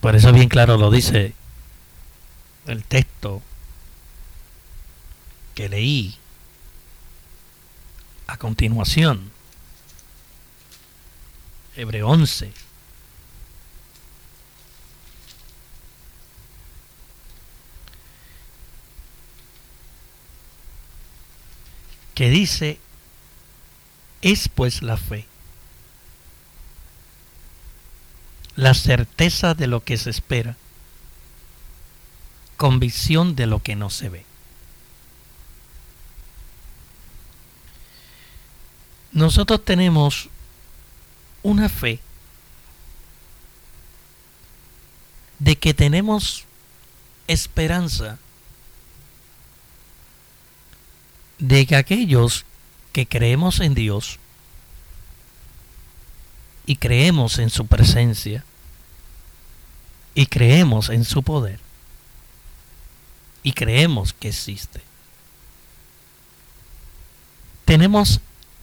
[0.01, 1.35] Por eso bien claro lo dice
[2.67, 3.43] el texto
[5.55, 6.19] que leí
[8.27, 9.31] a continuación.
[11.77, 12.53] Hebreo 11.
[22.15, 22.79] que dice,
[24.21, 25.27] es pues la fe,
[28.55, 30.57] la certeza de lo que se espera,
[32.57, 34.32] convicción de lo que no se ve.
[39.13, 40.29] Nosotros tenemos
[41.43, 42.01] una fe
[45.39, 46.45] de que tenemos
[47.27, 48.19] esperanza
[51.39, 52.45] de que aquellos
[52.93, 54.19] que creemos en Dios
[56.65, 58.45] y creemos en su presencia
[60.15, 61.59] y creemos en su poder
[63.43, 64.81] y creemos que existe,
[67.65, 68.21] tenemos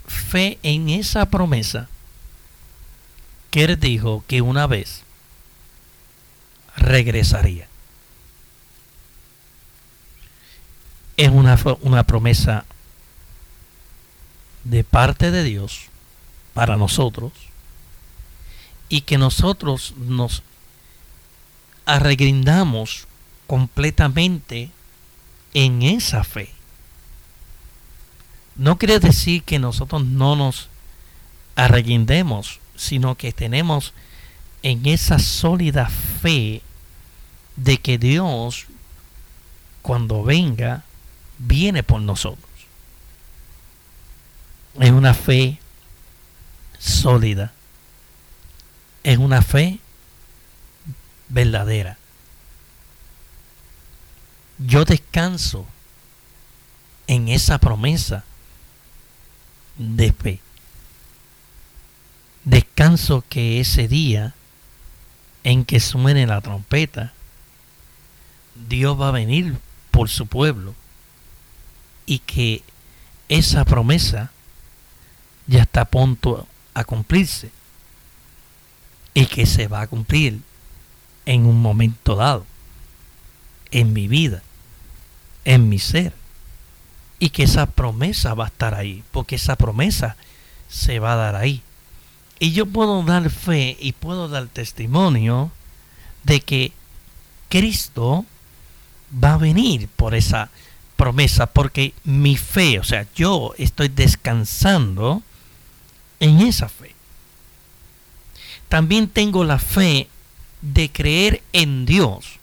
[0.09, 1.87] fe en esa promesa
[3.51, 5.03] que Él dijo que una vez
[6.75, 7.67] regresaría.
[11.17, 12.65] Es una, una promesa
[14.63, 15.85] de parte de Dios
[16.53, 17.31] para nosotros
[18.87, 20.43] y que nosotros nos
[21.85, 23.07] arregrindamos
[23.47, 24.69] completamente
[25.53, 26.58] en esa fe.
[28.59, 30.67] No quiere decir que nosotros no nos
[31.55, 33.93] arreguindemos, sino que tenemos
[34.63, 36.61] en esa sólida fe
[37.55, 38.65] de que Dios,
[39.81, 40.83] cuando venga,
[41.37, 42.49] viene por nosotros.
[44.77, 45.57] Es una fe
[46.77, 47.53] sólida.
[49.03, 49.79] Es una fe
[51.29, 51.97] verdadera.
[54.57, 55.65] Yo descanso
[57.07, 58.25] en esa promesa
[59.79, 60.39] de fe.
[62.43, 64.35] Descanso que ese día
[65.43, 67.13] en que suene la trompeta,
[68.67, 69.57] Dios va a venir
[69.89, 70.75] por su pueblo
[72.05, 72.61] y que
[73.29, 74.31] esa promesa
[75.47, 77.51] ya está a punto a cumplirse
[79.13, 80.41] y que se va a cumplir
[81.25, 82.45] en un momento dado,
[83.71, 84.41] en mi vida,
[85.45, 86.13] en mi ser,
[87.19, 90.15] y que esa promesa va a estar ahí, porque esa promesa
[90.69, 91.61] se va a dar ahí.
[92.39, 95.51] Y yo puedo dar fe y puedo dar testimonio
[96.23, 96.71] de que
[97.49, 98.25] Cristo
[99.11, 100.49] va a venir por esa
[100.95, 105.21] promesa, porque mi fe, o sea, yo estoy descansando
[106.19, 106.95] en esa fe.
[108.69, 110.07] También tengo la fe
[110.61, 112.39] de creer en Dios.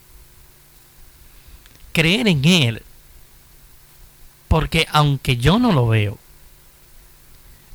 [1.93, 2.83] Creer en Él.
[4.47, 6.17] Porque aunque yo no lo veo,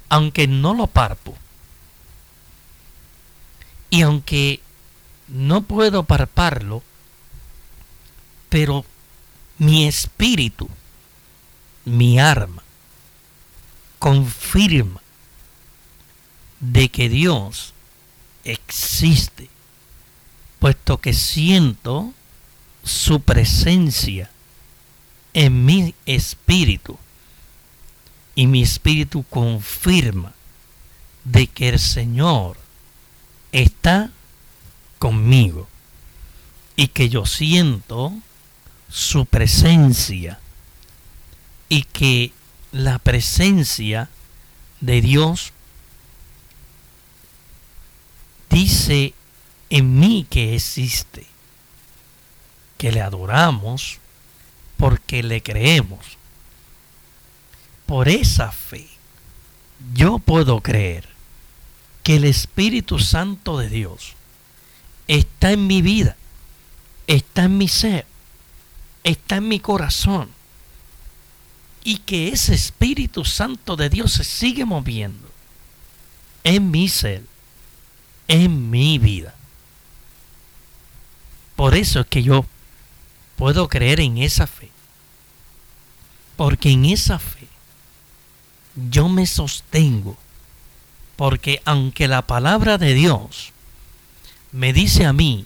[0.08, 1.36] aunque no lo parpo,
[3.90, 4.60] y aunque
[5.28, 6.82] no puedo parparlo,
[8.48, 8.84] pero
[9.58, 10.68] mi espíritu,
[11.84, 12.62] mi arma,
[13.98, 15.00] confirma
[16.60, 17.72] de que Dios
[18.44, 19.48] existe,
[20.58, 22.12] puesto que siento
[22.82, 24.31] su presencia
[25.34, 26.98] en mi espíritu.
[28.34, 30.32] Y mi espíritu confirma
[31.24, 32.56] de que el Señor
[33.52, 34.10] está
[34.98, 35.68] conmigo
[36.76, 38.12] y que yo siento
[38.88, 40.40] su presencia
[41.68, 42.32] y que
[42.72, 44.08] la presencia
[44.80, 45.52] de Dios
[48.50, 49.14] dice
[49.70, 51.26] en mí que existe,
[52.76, 53.98] que le adoramos
[54.82, 56.18] porque le creemos.
[57.86, 58.88] Por esa fe,
[59.94, 61.08] yo puedo creer
[62.02, 64.14] que el Espíritu Santo de Dios
[65.06, 66.16] está en mi vida,
[67.06, 68.06] está en mi ser,
[69.04, 70.30] está en mi corazón
[71.84, 75.30] y que ese Espíritu Santo de Dios se sigue moviendo
[76.42, 77.22] en mi ser
[78.26, 79.36] en mi vida.
[81.54, 82.44] Por eso es que yo
[83.42, 84.70] puedo creer en esa fe.
[86.36, 87.48] Porque en esa fe
[88.88, 90.16] yo me sostengo.
[91.16, 93.50] Porque aunque la palabra de Dios
[94.52, 95.44] me dice a mí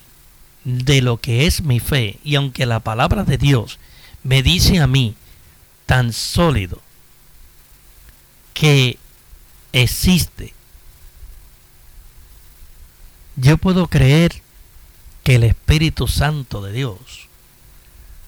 [0.64, 3.78] de lo que es mi fe, y aunque la palabra de Dios
[4.22, 5.14] me dice a mí
[5.86, 6.82] tan sólido
[8.52, 8.98] que
[9.72, 10.52] existe
[13.36, 14.42] yo puedo creer
[15.24, 17.26] que el Espíritu Santo de Dios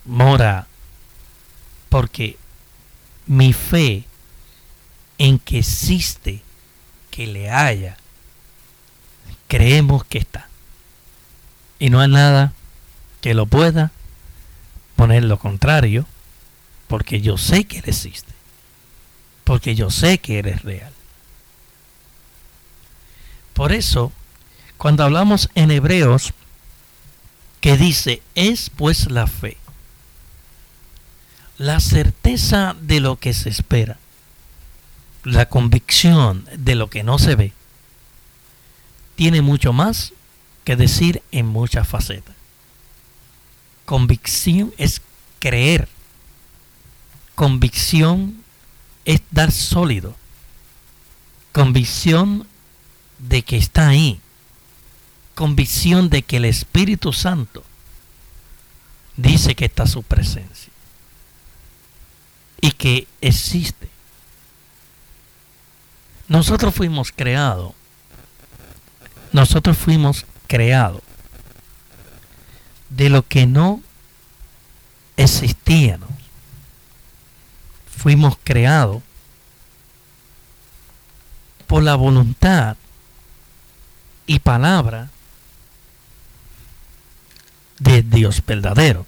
[0.05, 0.67] mora
[1.89, 2.37] porque
[3.27, 4.05] mi fe
[5.19, 6.43] en que existe,
[7.11, 7.97] que le haya,
[9.49, 10.49] creemos que está.
[11.79, 12.53] Y no hay nada
[13.21, 13.91] que lo pueda
[14.97, 16.07] poner lo contrario,
[16.87, 18.33] porque yo sé que Él existe,
[19.45, 20.93] porque yo sé que Él es real.
[23.55, 24.13] Por eso
[24.79, 26.33] cuando hablamos en Hebreos,
[27.61, 29.58] que dice, es pues la fe,
[31.59, 33.99] la certeza de lo que se espera,
[35.25, 37.53] la convicción de lo que no se ve,
[39.17, 40.13] tiene mucho más
[40.65, 42.35] que decir en muchas facetas.
[43.85, 45.03] Convicción es
[45.41, 45.89] creer.
[47.35, 48.45] Convicción
[49.05, 50.15] es dar sólido.
[51.53, 52.47] Convicción
[53.19, 54.21] de que está ahí
[55.39, 57.63] convicción de que el Espíritu Santo
[59.17, 60.73] dice que está su presencia
[62.61, 63.89] y que existe
[66.29, 67.73] Nosotros fuimos creados.
[69.33, 71.03] Nosotros fuimos creados
[72.91, 73.83] de lo que no
[75.17, 76.11] existíamos.
[77.97, 79.03] Fuimos creados
[81.67, 82.77] por la voluntad
[84.27, 85.11] y palabra
[87.79, 89.07] de Dios verdadero.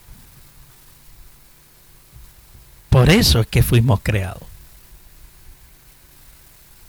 [2.90, 4.42] Por eso es que fuimos creados.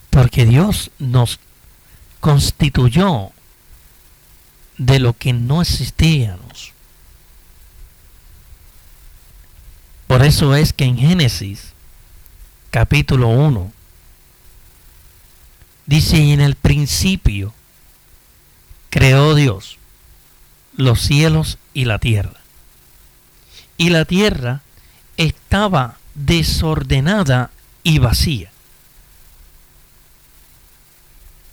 [0.09, 1.39] Porque Dios nos
[2.19, 3.31] constituyó
[4.77, 6.73] de lo que no existíamos.
[10.07, 11.71] Por eso es que en Génesis
[12.71, 13.71] capítulo 1
[15.85, 17.53] dice, y en el principio
[18.89, 19.77] creó Dios
[20.75, 22.39] los cielos y la tierra.
[23.77, 24.61] Y la tierra
[25.25, 27.51] estaba desordenada
[27.83, 28.51] y vacía.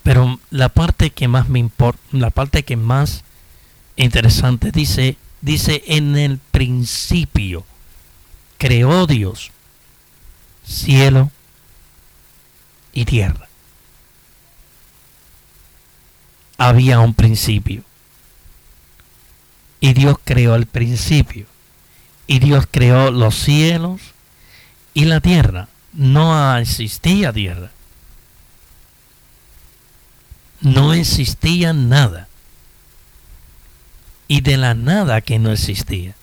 [0.03, 3.25] Pero la parte que más me importa, la parte que más
[3.97, 7.67] interesante dice, dice en el principio
[8.57, 9.51] creó Dios
[10.65, 11.31] cielo
[12.93, 13.49] y tierra.
[16.57, 17.83] Había un principio.
[19.81, 21.47] Y Dios creó el principio.
[22.29, 24.03] Y Dios creó los cielos
[24.93, 25.69] y la tierra.
[25.95, 27.71] No existía tierra.
[30.61, 32.29] No existía nada.
[34.29, 36.15] Y de la nada que no existía,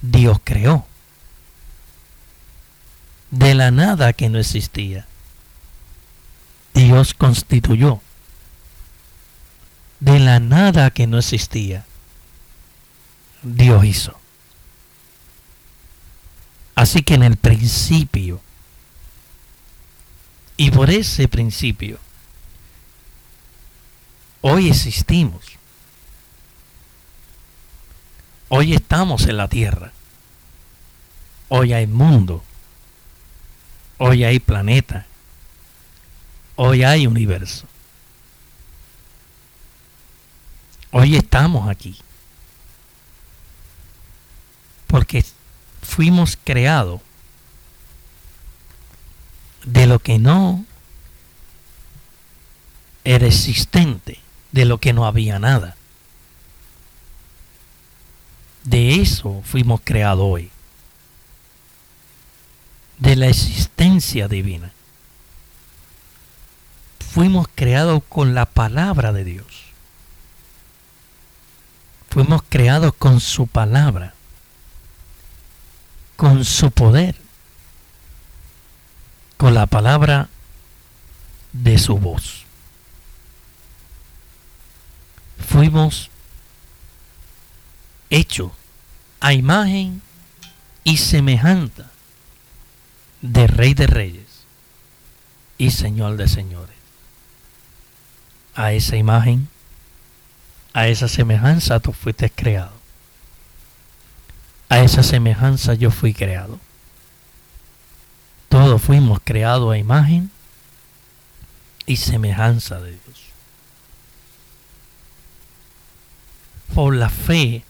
[0.00, 0.86] Dios creó.
[3.30, 5.06] De la nada que no existía,
[6.72, 8.00] Dios constituyó.
[10.00, 11.84] De la nada que no existía,
[13.42, 14.18] Dios hizo.
[16.88, 18.40] Así que en el principio,
[20.56, 21.98] y por ese principio,
[24.40, 25.44] hoy existimos.
[28.48, 29.92] Hoy estamos en la tierra.
[31.48, 32.42] Hoy hay mundo.
[33.98, 35.04] Hoy hay planeta.
[36.56, 37.66] Hoy hay universo.
[40.92, 41.98] Hoy estamos aquí.
[44.86, 45.22] Porque
[45.88, 47.00] fuimos creados
[49.64, 50.64] de lo que no
[53.04, 54.20] era existente,
[54.52, 55.76] de lo que no había nada.
[58.64, 60.50] De eso fuimos creados hoy,
[62.98, 64.72] de la existencia divina.
[67.00, 69.64] Fuimos creados con la palabra de Dios.
[72.10, 74.14] Fuimos creados con su palabra
[76.18, 77.14] con su poder,
[79.36, 80.28] con la palabra
[81.52, 82.44] de su voz.
[85.38, 86.10] Fuimos
[88.10, 88.50] hechos
[89.20, 90.02] a imagen
[90.82, 91.86] y semejanza
[93.22, 94.42] de Rey de Reyes
[95.56, 96.76] y Señor de Señores.
[98.56, 99.48] A esa imagen,
[100.72, 102.77] a esa semejanza tú fuiste creado.
[104.68, 106.58] A esa semejanza yo fui creado.
[108.48, 110.30] Todos fuimos creados a imagen
[111.86, 113.24] y semejanza de Dios.
[116.74, 117.64] Por la fe,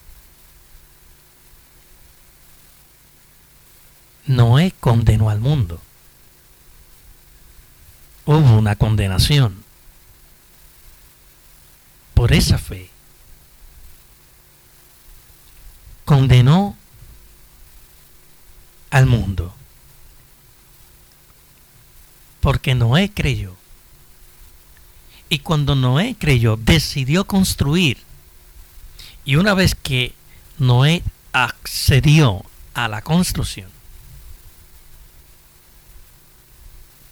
[4.26, 5.80] Noé condenó al mundo.
[8.26, 9.64] Hubo una condenación.
[12.12, 12.90] Por esa fe.
[16.04, 16.76] Condenó
[18.90, 19.54] al mundo.
[22.40, 23.56] Porque Noé creyó.
[25.28, 27.98] Y cuando Noé creyó, decidió construir.
[29.24, 30.14] Y una vez que
[30.58, 33.70] Noé accedió a la construcción,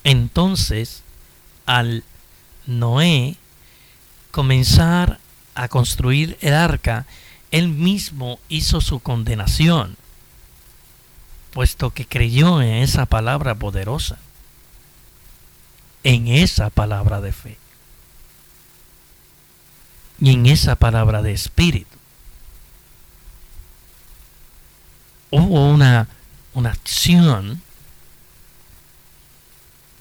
[0.05, 1.03] entonces
[1.67, 2.05] al
[2.67, 3.37] Noé
[4.31, 5.19] comenzar
[5.55, 7.07] a construir el arca,
[7.51, 9.97] él mismo hizo su condenación
[11.57, 14.19] puesto que creyó en esa palabra poderosa,
[16.05, 17.57] en esa palabra de fe
[20.21, 21.97] y en esa palabra de espíritu.
[25.31, 26.09] Hubo una,
[26.53, 27.63] una acción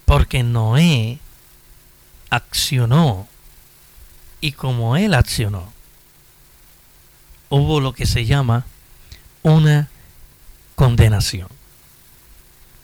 [0.04, 1.20] porque Noé
[2.32, 3.30] accionó
[4.42, 5.72] y como él accionó,
[7.48, 8.66] hubo lo que se llama
[9.42, 9.88] una
[10.76, 11.48] condenación,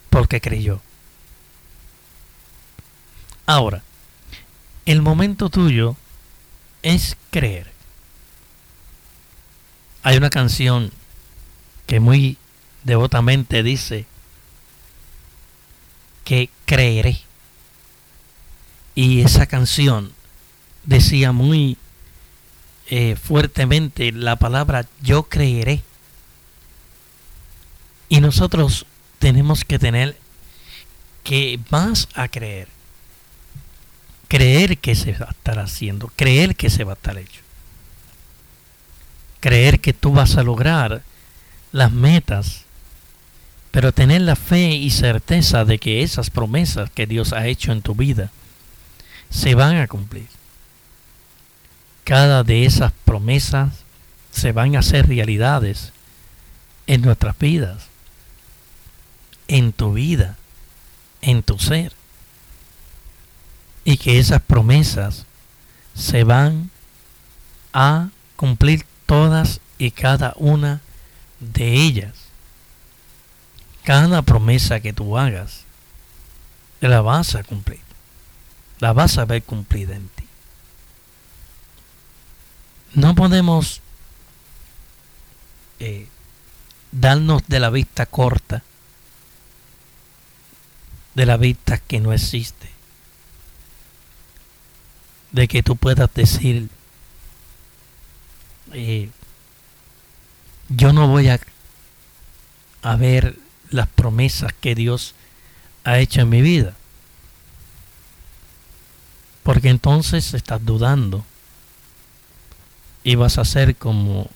[0.10, 0.82] porque creyó.
[3.46, 3.84] Ahora,
[4.86, 5.96] el momento tuyo
[6.82, 7.72] es creer.
[10.04, 10.92] Hay una canción
[11.86, 12.38] que muy
[12.84, 14.06] devotamente dice
[16.24, 17.22] que creeré.
[18.96, 20.12] Y esa canción
[20.84, 21.78] decía muy
[22.88, 25.84] eh, fuertemente la palabra yo creeré.
[28.12, 28.86] Y nosotros
[29.20, 30.18] tenemos que tener
[31.24, 32.68] que más a creer.
[34.28, 37.40] Creer que se va a estar haciendo, creer que se va a estar hecho.
[39.40, 41.04] Creer que tú vas a lograr
[41.72, 42.64] las metas,
[43.72, 47.82] pero tener la fe y certeza de que esas promesas que Dios ha hecho en
[47.82, 48.30] tu vida
[49.30, 50.28] se van a cumplir.
[52.04, 53.86] Cada de esas promesas
[54.32, 55.94] se van a hacer realidades
[56.88, 57.91] en nuestras vidas,
[59.48, 60.38] en tu vida,
[61.22, 61.94] en tu ser.
[63.84, 65.26] Y que esas promesas
[65.96, 66.70] se van
[67.74, 70.82] a cumplir todas y cada una
[71.40, 72.14] de ellas.
[73.84, 75.62] Cada promesa que tú hagas,
[76.80, 77.80] la vas a cumplir.
[78.80, 80.26] La vas a ver cumplida en ti.
[82.94, 83.82] No podemos
[85.80, 86.08] eh,
[86.92, 88.64] darnos de la vista corta,
[91.16, 92.70] de la vista que no existe,
[95.32, 96.70] de que tú puedas decir,
[98.74, 99.10] eh,
[100.70, 101.40] yo no voy a,
[102.82, 103.38] a ver
[103.70, 105.16] las promesas que Dios
[105.84, 106.76] ha hecho en mi vida.
[109.44, 111.26] Porque entonces estás dudando
[113.04, 114.30] y vas a ser como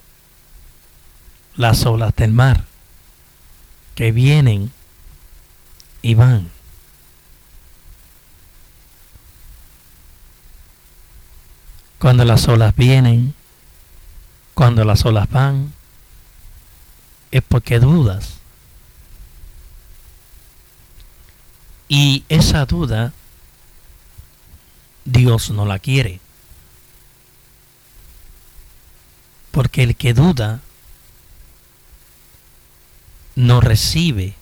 [1.56, 2.66] las olas del mar
[3.94, 4.72] que vienen
[6.02, 6.55] y van.
[12.06, 13.34] Cuando las olas vienen,
[14.54, 15.74] cuando las olas van,
[17.32, 18.36] es porque dudas.
[21.88, 23.12] Y esa duda
[25.04, 26.20] Dios no la quiere.
[29.50, 30.62] Porque el que duda
[33.34, 34.36] no recibe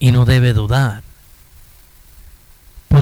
[0.00, 1.04] y no debe dudar.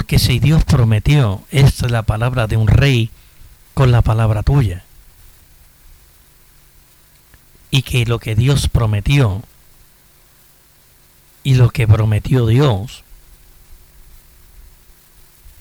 [0.01, 3.11] Porque si Dios prometió, es la palabra de un rey
[3.75, 4.83] con la palabra tuya
[7.71, 9.43] y que lo que Dios prometió
[11.43, 13.05] y lo que prometió Dios,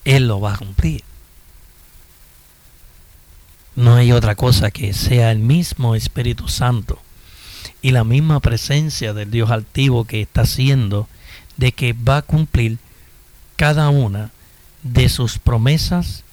[0.06, 1.04] Él lo va a cumplir.
[3.76, 6.98] No hay otra cosa que sea el mismo Espíritu Santo
[7.82, 11.10] y la misma presencia del Dios altivo que está haciendo
[11.58, 12.78] de que va a cumplir
[13.60, 14.32] cada una
[14.84, 16.24] de sus promesas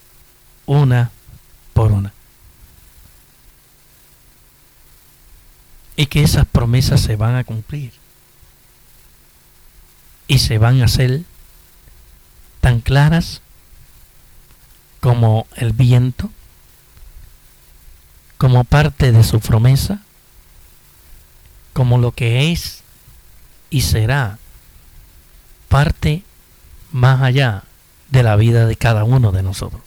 [0.65, 1.11] una
[1.75, 2.13] por una.
[5.97, 7.91] y que esas promesas se van a cumplir
[10.29, 11.23] y se van a hacer
[12.61, 13.41] tan claras
[15.01, 16.31] como el viento,
[18.39, 20.01] como parte de su promesa,
[21.73, 22.83] como lo que es
[23.71, 24.39] y será
[25.69, 26.23] parte
[26.97, 27.63] más allá
[28.09, 29.83] de la vida de cada uno de nosotros.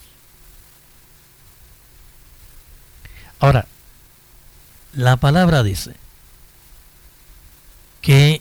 [3.40, 3.66] Ahora,
[4.92, 5.96] la palabra dice
[8.00, 8.40] que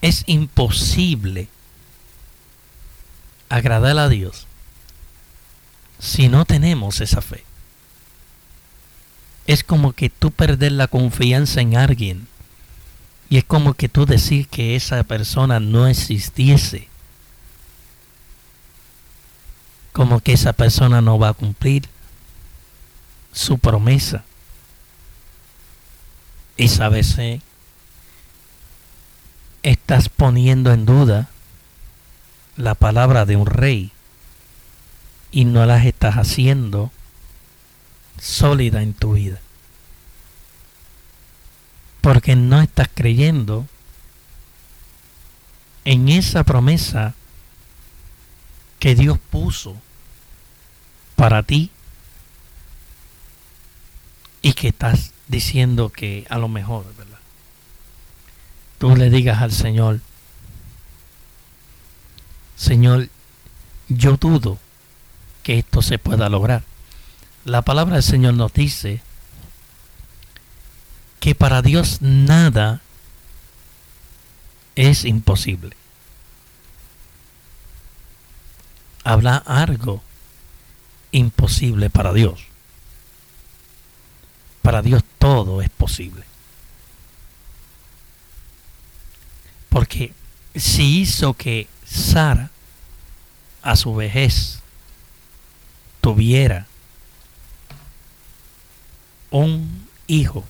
[0.00, 1.48] es imposible
[3.50, 4.46] agradar a Dios
[5.98, 7.44] si no tenemos esa fe.
[9.46, 12.26] Es como que tú perder la confianza en alguien
[13.34, 16.86] y es como que tú decir que esa persona no existiese.
[19.92, 21.88] Como que esa persona no va a cumplir
[23.32, 24.22] su promesa.
[26.56, 27.40] Y sabes, eh,
[29.64, 31.28] estás poniendo en duda
[32.56, 33.90] la palabra de un rey
[35.32, 36.92] y no las estás haciendo
[38.20, 39.40] sólida en tu vida.
[42.04, 43.66] Porque no estás creyendo
[45.86, 47.14] en esa promesa
[48.78, 49.74] que Dios puso
[51.16, 51.70] para ti
[54.42, 57.20] y que estás diciendo que a lo mejor, ¿verdad?
[58.76, 60.02] Tú le digas al Señor,
[62.54, 63.08] Señor,
[63.88, 64.58] yo dudo
[65.42, 66.64] que esto se pueda lograr.
[67.46, 69.00] La palabra del Señor nos dice
[71.24, 72.82] que para Dios nada
[74.76, 75.74] es imposible.
[79.04, 80.02] ¿Habrá algo
[81.12, 82.44] imposible para Dios?
[84.60, 86.24] Para Dios todo es posible.
[89.70, 90.12] Porque
[90.54, 92.50] si hizo que Sara
[93.62, 94.60] a su vejez
[96.02, 96.66] tuviera
[99.30, 100.44] un hijo,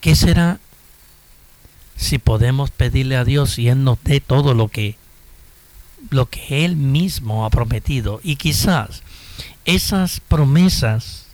[0.00, 0.60] ¿qué será
[1.96, 4.96] si podemos pedirle a Dios y Él nos dé todo lo que,
[6.10, 8.20] lo que Él mismo ha prometido?
[8.22, 9.02] Y quizás
[9.64, 11.26] esas promesas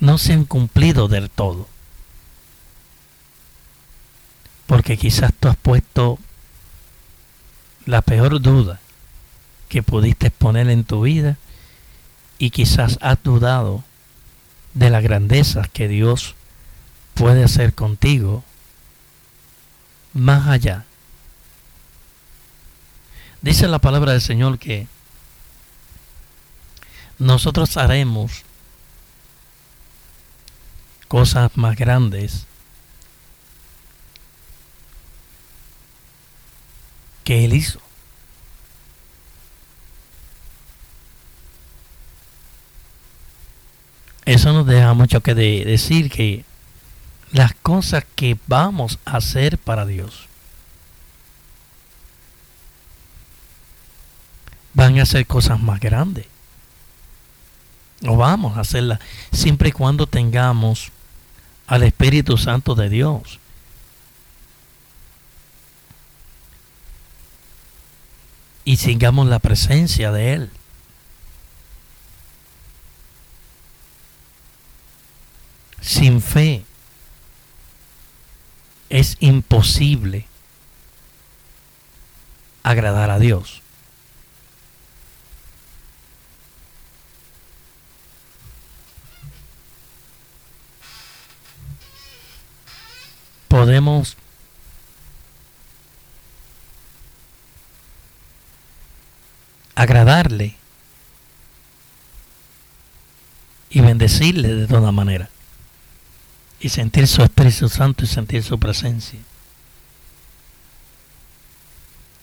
[0.00, 1.68] no se han cumplido del todo.
[4.66, 6.18] Porque quizás tú has puesto
[7.86, 8.80] la peor duda
[9.68, 11.38] que pudiste poner en tu vida
[12.38, 13.82] y quizás has dudado
[14.74, 16.34] de la grandeza que Dios
[17.18, 18.44] puede hacer contigo
[20.14, 20.84] más allá.
[23.42, 24.86] Dice la palabra del Señor que
[27.18, 28.44] nosotros haremos
[31.08, 32.46] cosas más grandes
[37.24, 37.80] que Él hizo.
[44.24, 46.44] Eso nos deja mucho que decir que
[47.32, 50.28] las cosas que vamos a hacer para Dios
[54.78, 56.26] van a ser cosas más grandes.
[58.06, 59.00] O vamos a hacerlas
[59.32, 60.92] siempre y cuando tengamos
[61.66, 63.40] al Espíritu Santo de Dios.
[68.64, 70.50] Y sigamos la presencia de Él.
[75.80, 76.64] Sin fe
[78.90, 80.26] es imposible
[82.62, 83.62] agradar a Dios.
[93.48, 94.16] Podemos
[99.74, 100.56] agradarle
[103.70, 105.30] y bendecirle de toda manera
[106.60, 109.20] y sentir su Espíritu Santo y sentir su presencia.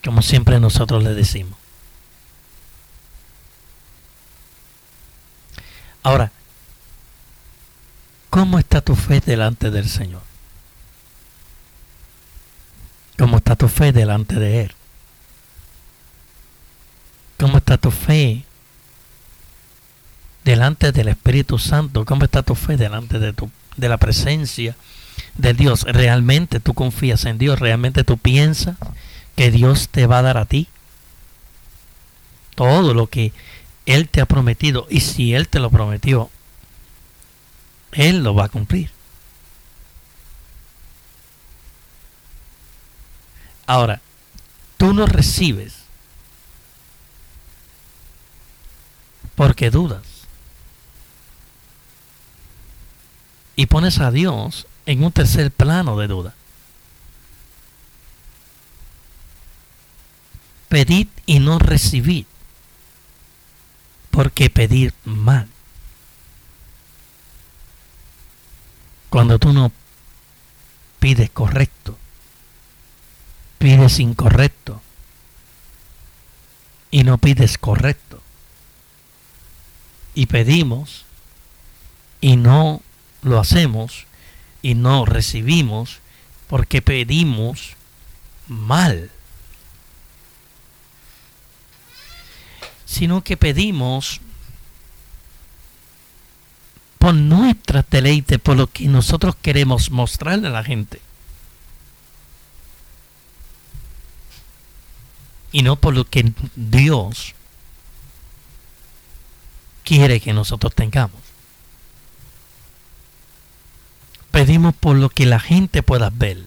[0.04, 1.58] Como siempre nosotros le decimos.
[6.02, 6.30] Ahora,
[8.30, 10.22] ¿cómo está tu fe delante del Señor?
[13.18, 14.74] ¿Cómo está tu fe delante de Él?
[17.38, 18.44] ¿Cómo está tu fe
[20.44, 22.04] delante del Espíritu Santo?
[22.04, 24.76] ¿Cómo está tu fe delante de tu de la presencia
[25.36, 25.82] de Dios.
[25.82, 27.58] ¿Realmente tú confías en Dios?
[27.58, 28.76] ¿Realmente tú piensas
[29.36, 30.68] que Dios te va a dar a ti?
[32.54, 33.32] Todo lo que
[33.84, 34.86] Él te ha prometido.
[34.90, 36.30] Y si Él te lo prometió,
[37.92, 38.90] Él lo va a cumplir.
[43.66, 44.00] Ahora,
[44.76, 45.74] tú no recibes
[49.34, 50.15] porque dudas.
[53.56, 56.34] Y pones a Dios en un tercer plano de duda.
[60.68, 62.26] Pedid y no recibid,
[64.10, 65.48] porque pedir mal.
[69.08, 69.72] Cuando tú no
[71.00, 71.96] pides correcto,
[73.58, 74.82] pides incorrecto
[76.90, 78.20] y no pides correcto.
[80.14, 81.04] Y pedimos
[82.20, 82.82] y no
[83.22, 84.06] lo hacemos
[84.62, 86.00] y no recibimos
[86.48, 87.76] porque pedimos
[88.46, 89.10] mal,
[92.84, 94.20] sino que pedimos
[96.98, 101.00] por nuestra deleite, por lo que nosotros queremos mostrarle a la gente.
[105.52, 107.34] Y no por lo que Dios
[109.84, 111.26] quiere que nosotros tengamos
[114.46, 116.46] pedimos por lo que la gente pueda ver,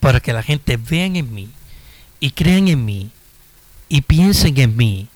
[0.00, 1.48] para que la gente vean en mí
[2.20, 3.10] y crean en mí
[3.88, 5.08] y piensen en mí.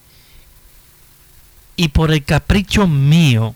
[1.77, 3.55] Y por el capricho mío,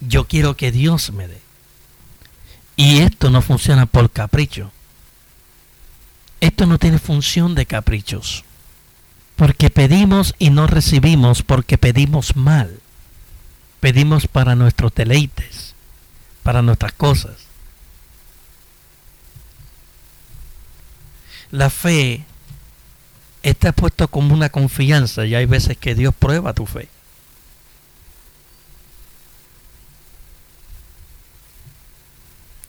[0.00, 1.42] yo quiero que Dios me dé.
[2.76, 4.72] Y esto no funciona por capricho.
[6.40, 8.42] Esto no tiene función de caprichos.
[9.36, 12.81] Porque pedimos y no recibimos porque pedimos mal
[13.82, 15.74] pedimos para nuestros deleites,
[16.44, 17.32] para nuestras cosas.
[21.50, 22.24] La fe
[23.42, 26.88] está puesto como una confianza y hay veces que Dios prueba tu fe.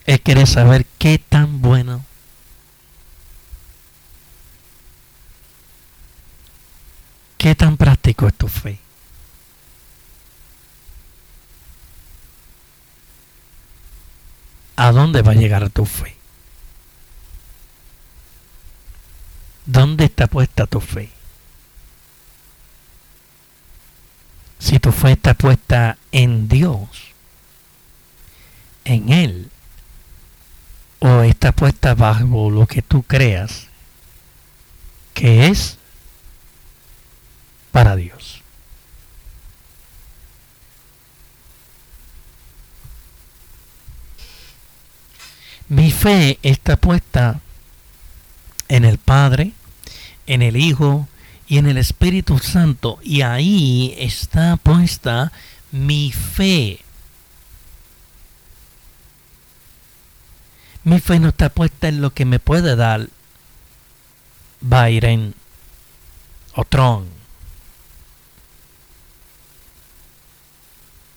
[0.08, 2.04] Él quiere saber qué tan bueno
[7.38, 8.83] qué tan práctico es tu fe.
[14.76, 16.16] ¿A dónde va a llegar tu fe?
[19.66, 21.10] ¿Dónde está puesta tu fe?
[24.60, 26.88] Si tu fe está puesta en Dios,
[28.86, 29.50] en Él,
[31.00, 33.68] o está puesta bajo lo que tú creas
[35.14, 35.78] que es
[37.72, 38.23] para Dios.
[45.70, 47.40] Mi fe está puesta
[48.68, 49.54] en el Padre,
[50.28, 51.08] en el Hijo
[51.48, 53.00] y en el Espíritu Santo.
[53.04, 55.32] Y ahí está puesta
[55.72, 56.80] mi fe.
[60.84, 63.08] Mi fe no está puesta en lo que me puede dar
[64.60, 65.34] Byron
[66.56, 67.08] o Tron.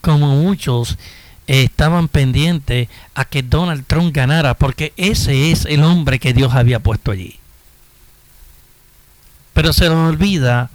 [0.00, 0.96] Como muchos
[1.46, 6.80] estaban pendientes a que Donald Trump ganara, porque ese es el hombre que Dios había
[6.80, 7.38] puesto allí.
[9.52, 10.70] Pero se nos olvida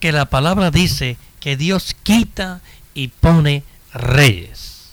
[0.00, 2.60] que la palabra dice que Dios quita
[2.94, 4.90] y pone reyes.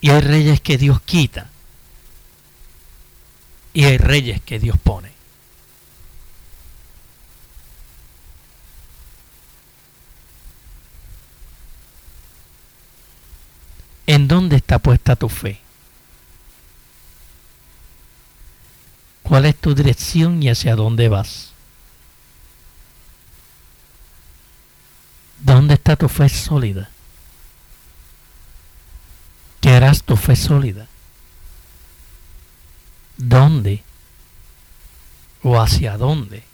[0.00, 1.48] Y hay reyes que Dios quita
[3.78, 5.17] y hay reyes que Dios pone.
[14.08, 15.60] ¿En dónde está puesta tu fe?
[19.22, 21.52] ¿Cuál es tu dirección y hacia dónde vas?
[25.38, 26.90] ¿Dónde está tu fe sólida?
[29.60, 30.88] ¿Qué harás tu fe sólida?
[33.18, 33.82] dónde
[35.42, 36.44] o hacia dónde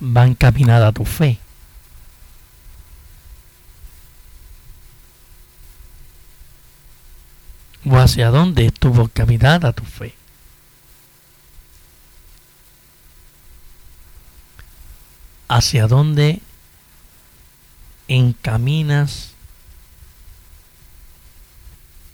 [0.00, 1.38] va encaminada tu fe.
[7.84, 10.14] O hacia dónde estuvo encaminada tu fe.
[15.48, 16.40] Hacia dónde
[18.08, 19.30] encaminas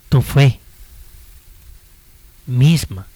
[0.09, 0.61] tu fe
[2.47, 3.07] misma.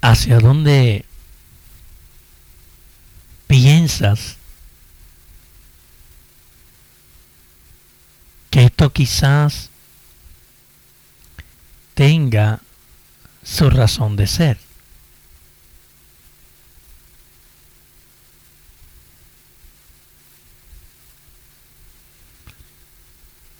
[0.00, 1.04] ¿Hacia dónde
[8.50, 9.70] que esto quizás
[11.94, 12.60] tenga
[13.42, 14.58] su razón de ser?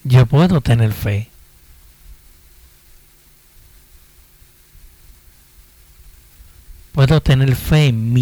[0.07, 1.29] yo puedo tener fe.
[6.93, 8.15] Puedo tener fe en,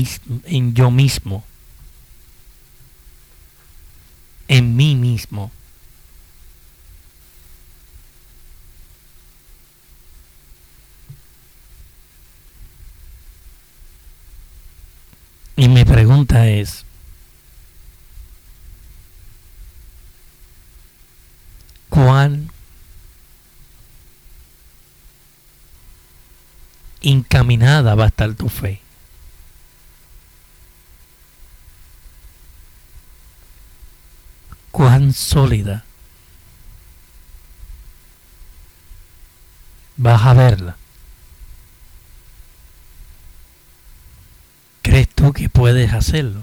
[0.46, 1.44] en yo mismo.
[4.48, 5.50] En mí mismo.
[15.56, 16.84] Y mi pregunta es,
[21.88, 22.50] cuán
[27.02, 28.83] encaminada va a estar tu fe.
[34.74, 35.84] Cuán sólida
[39.96, 40.76] vas a verla.
[44.82, 46.42] ¿Crees tú que puedes hacerlo?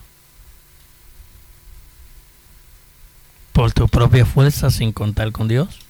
[3.52, 5.82] por tu propia fuerza sin contar con Dios?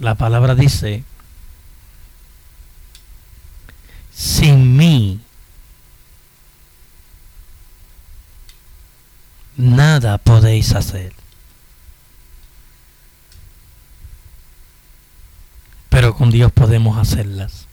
[0.00, 1.04] La palabra dice,
[4.12, 5.20] sin mí
[9.60, 11.12] nada podéis hacer.
[15.88, 17.66] Pero con Dios podemos hacerlas.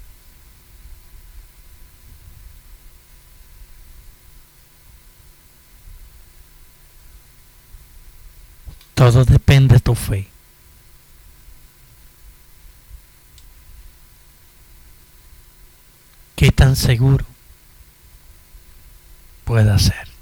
[8.94, 10.28] Todo depende de tu fe.
[16.36, 17.26] ¿Qué tan seguro
[19.46, 20.17] puede ser?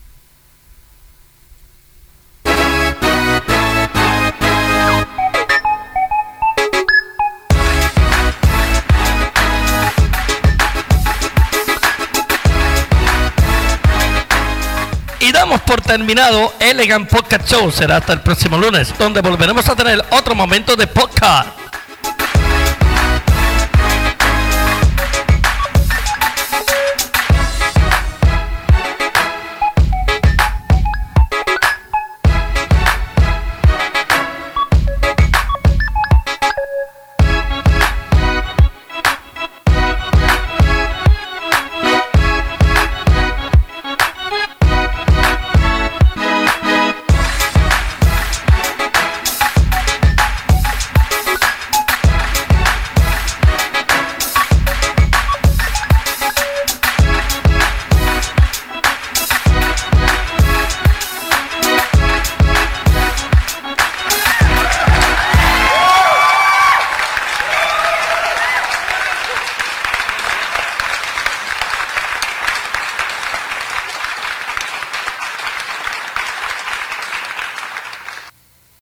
[15.76, 17.70] Por terminado Elegant Podcast Show.
[17.70, 21.65] Será hasta el próximo lunes, donde volveremos a tener otro momento de podcast.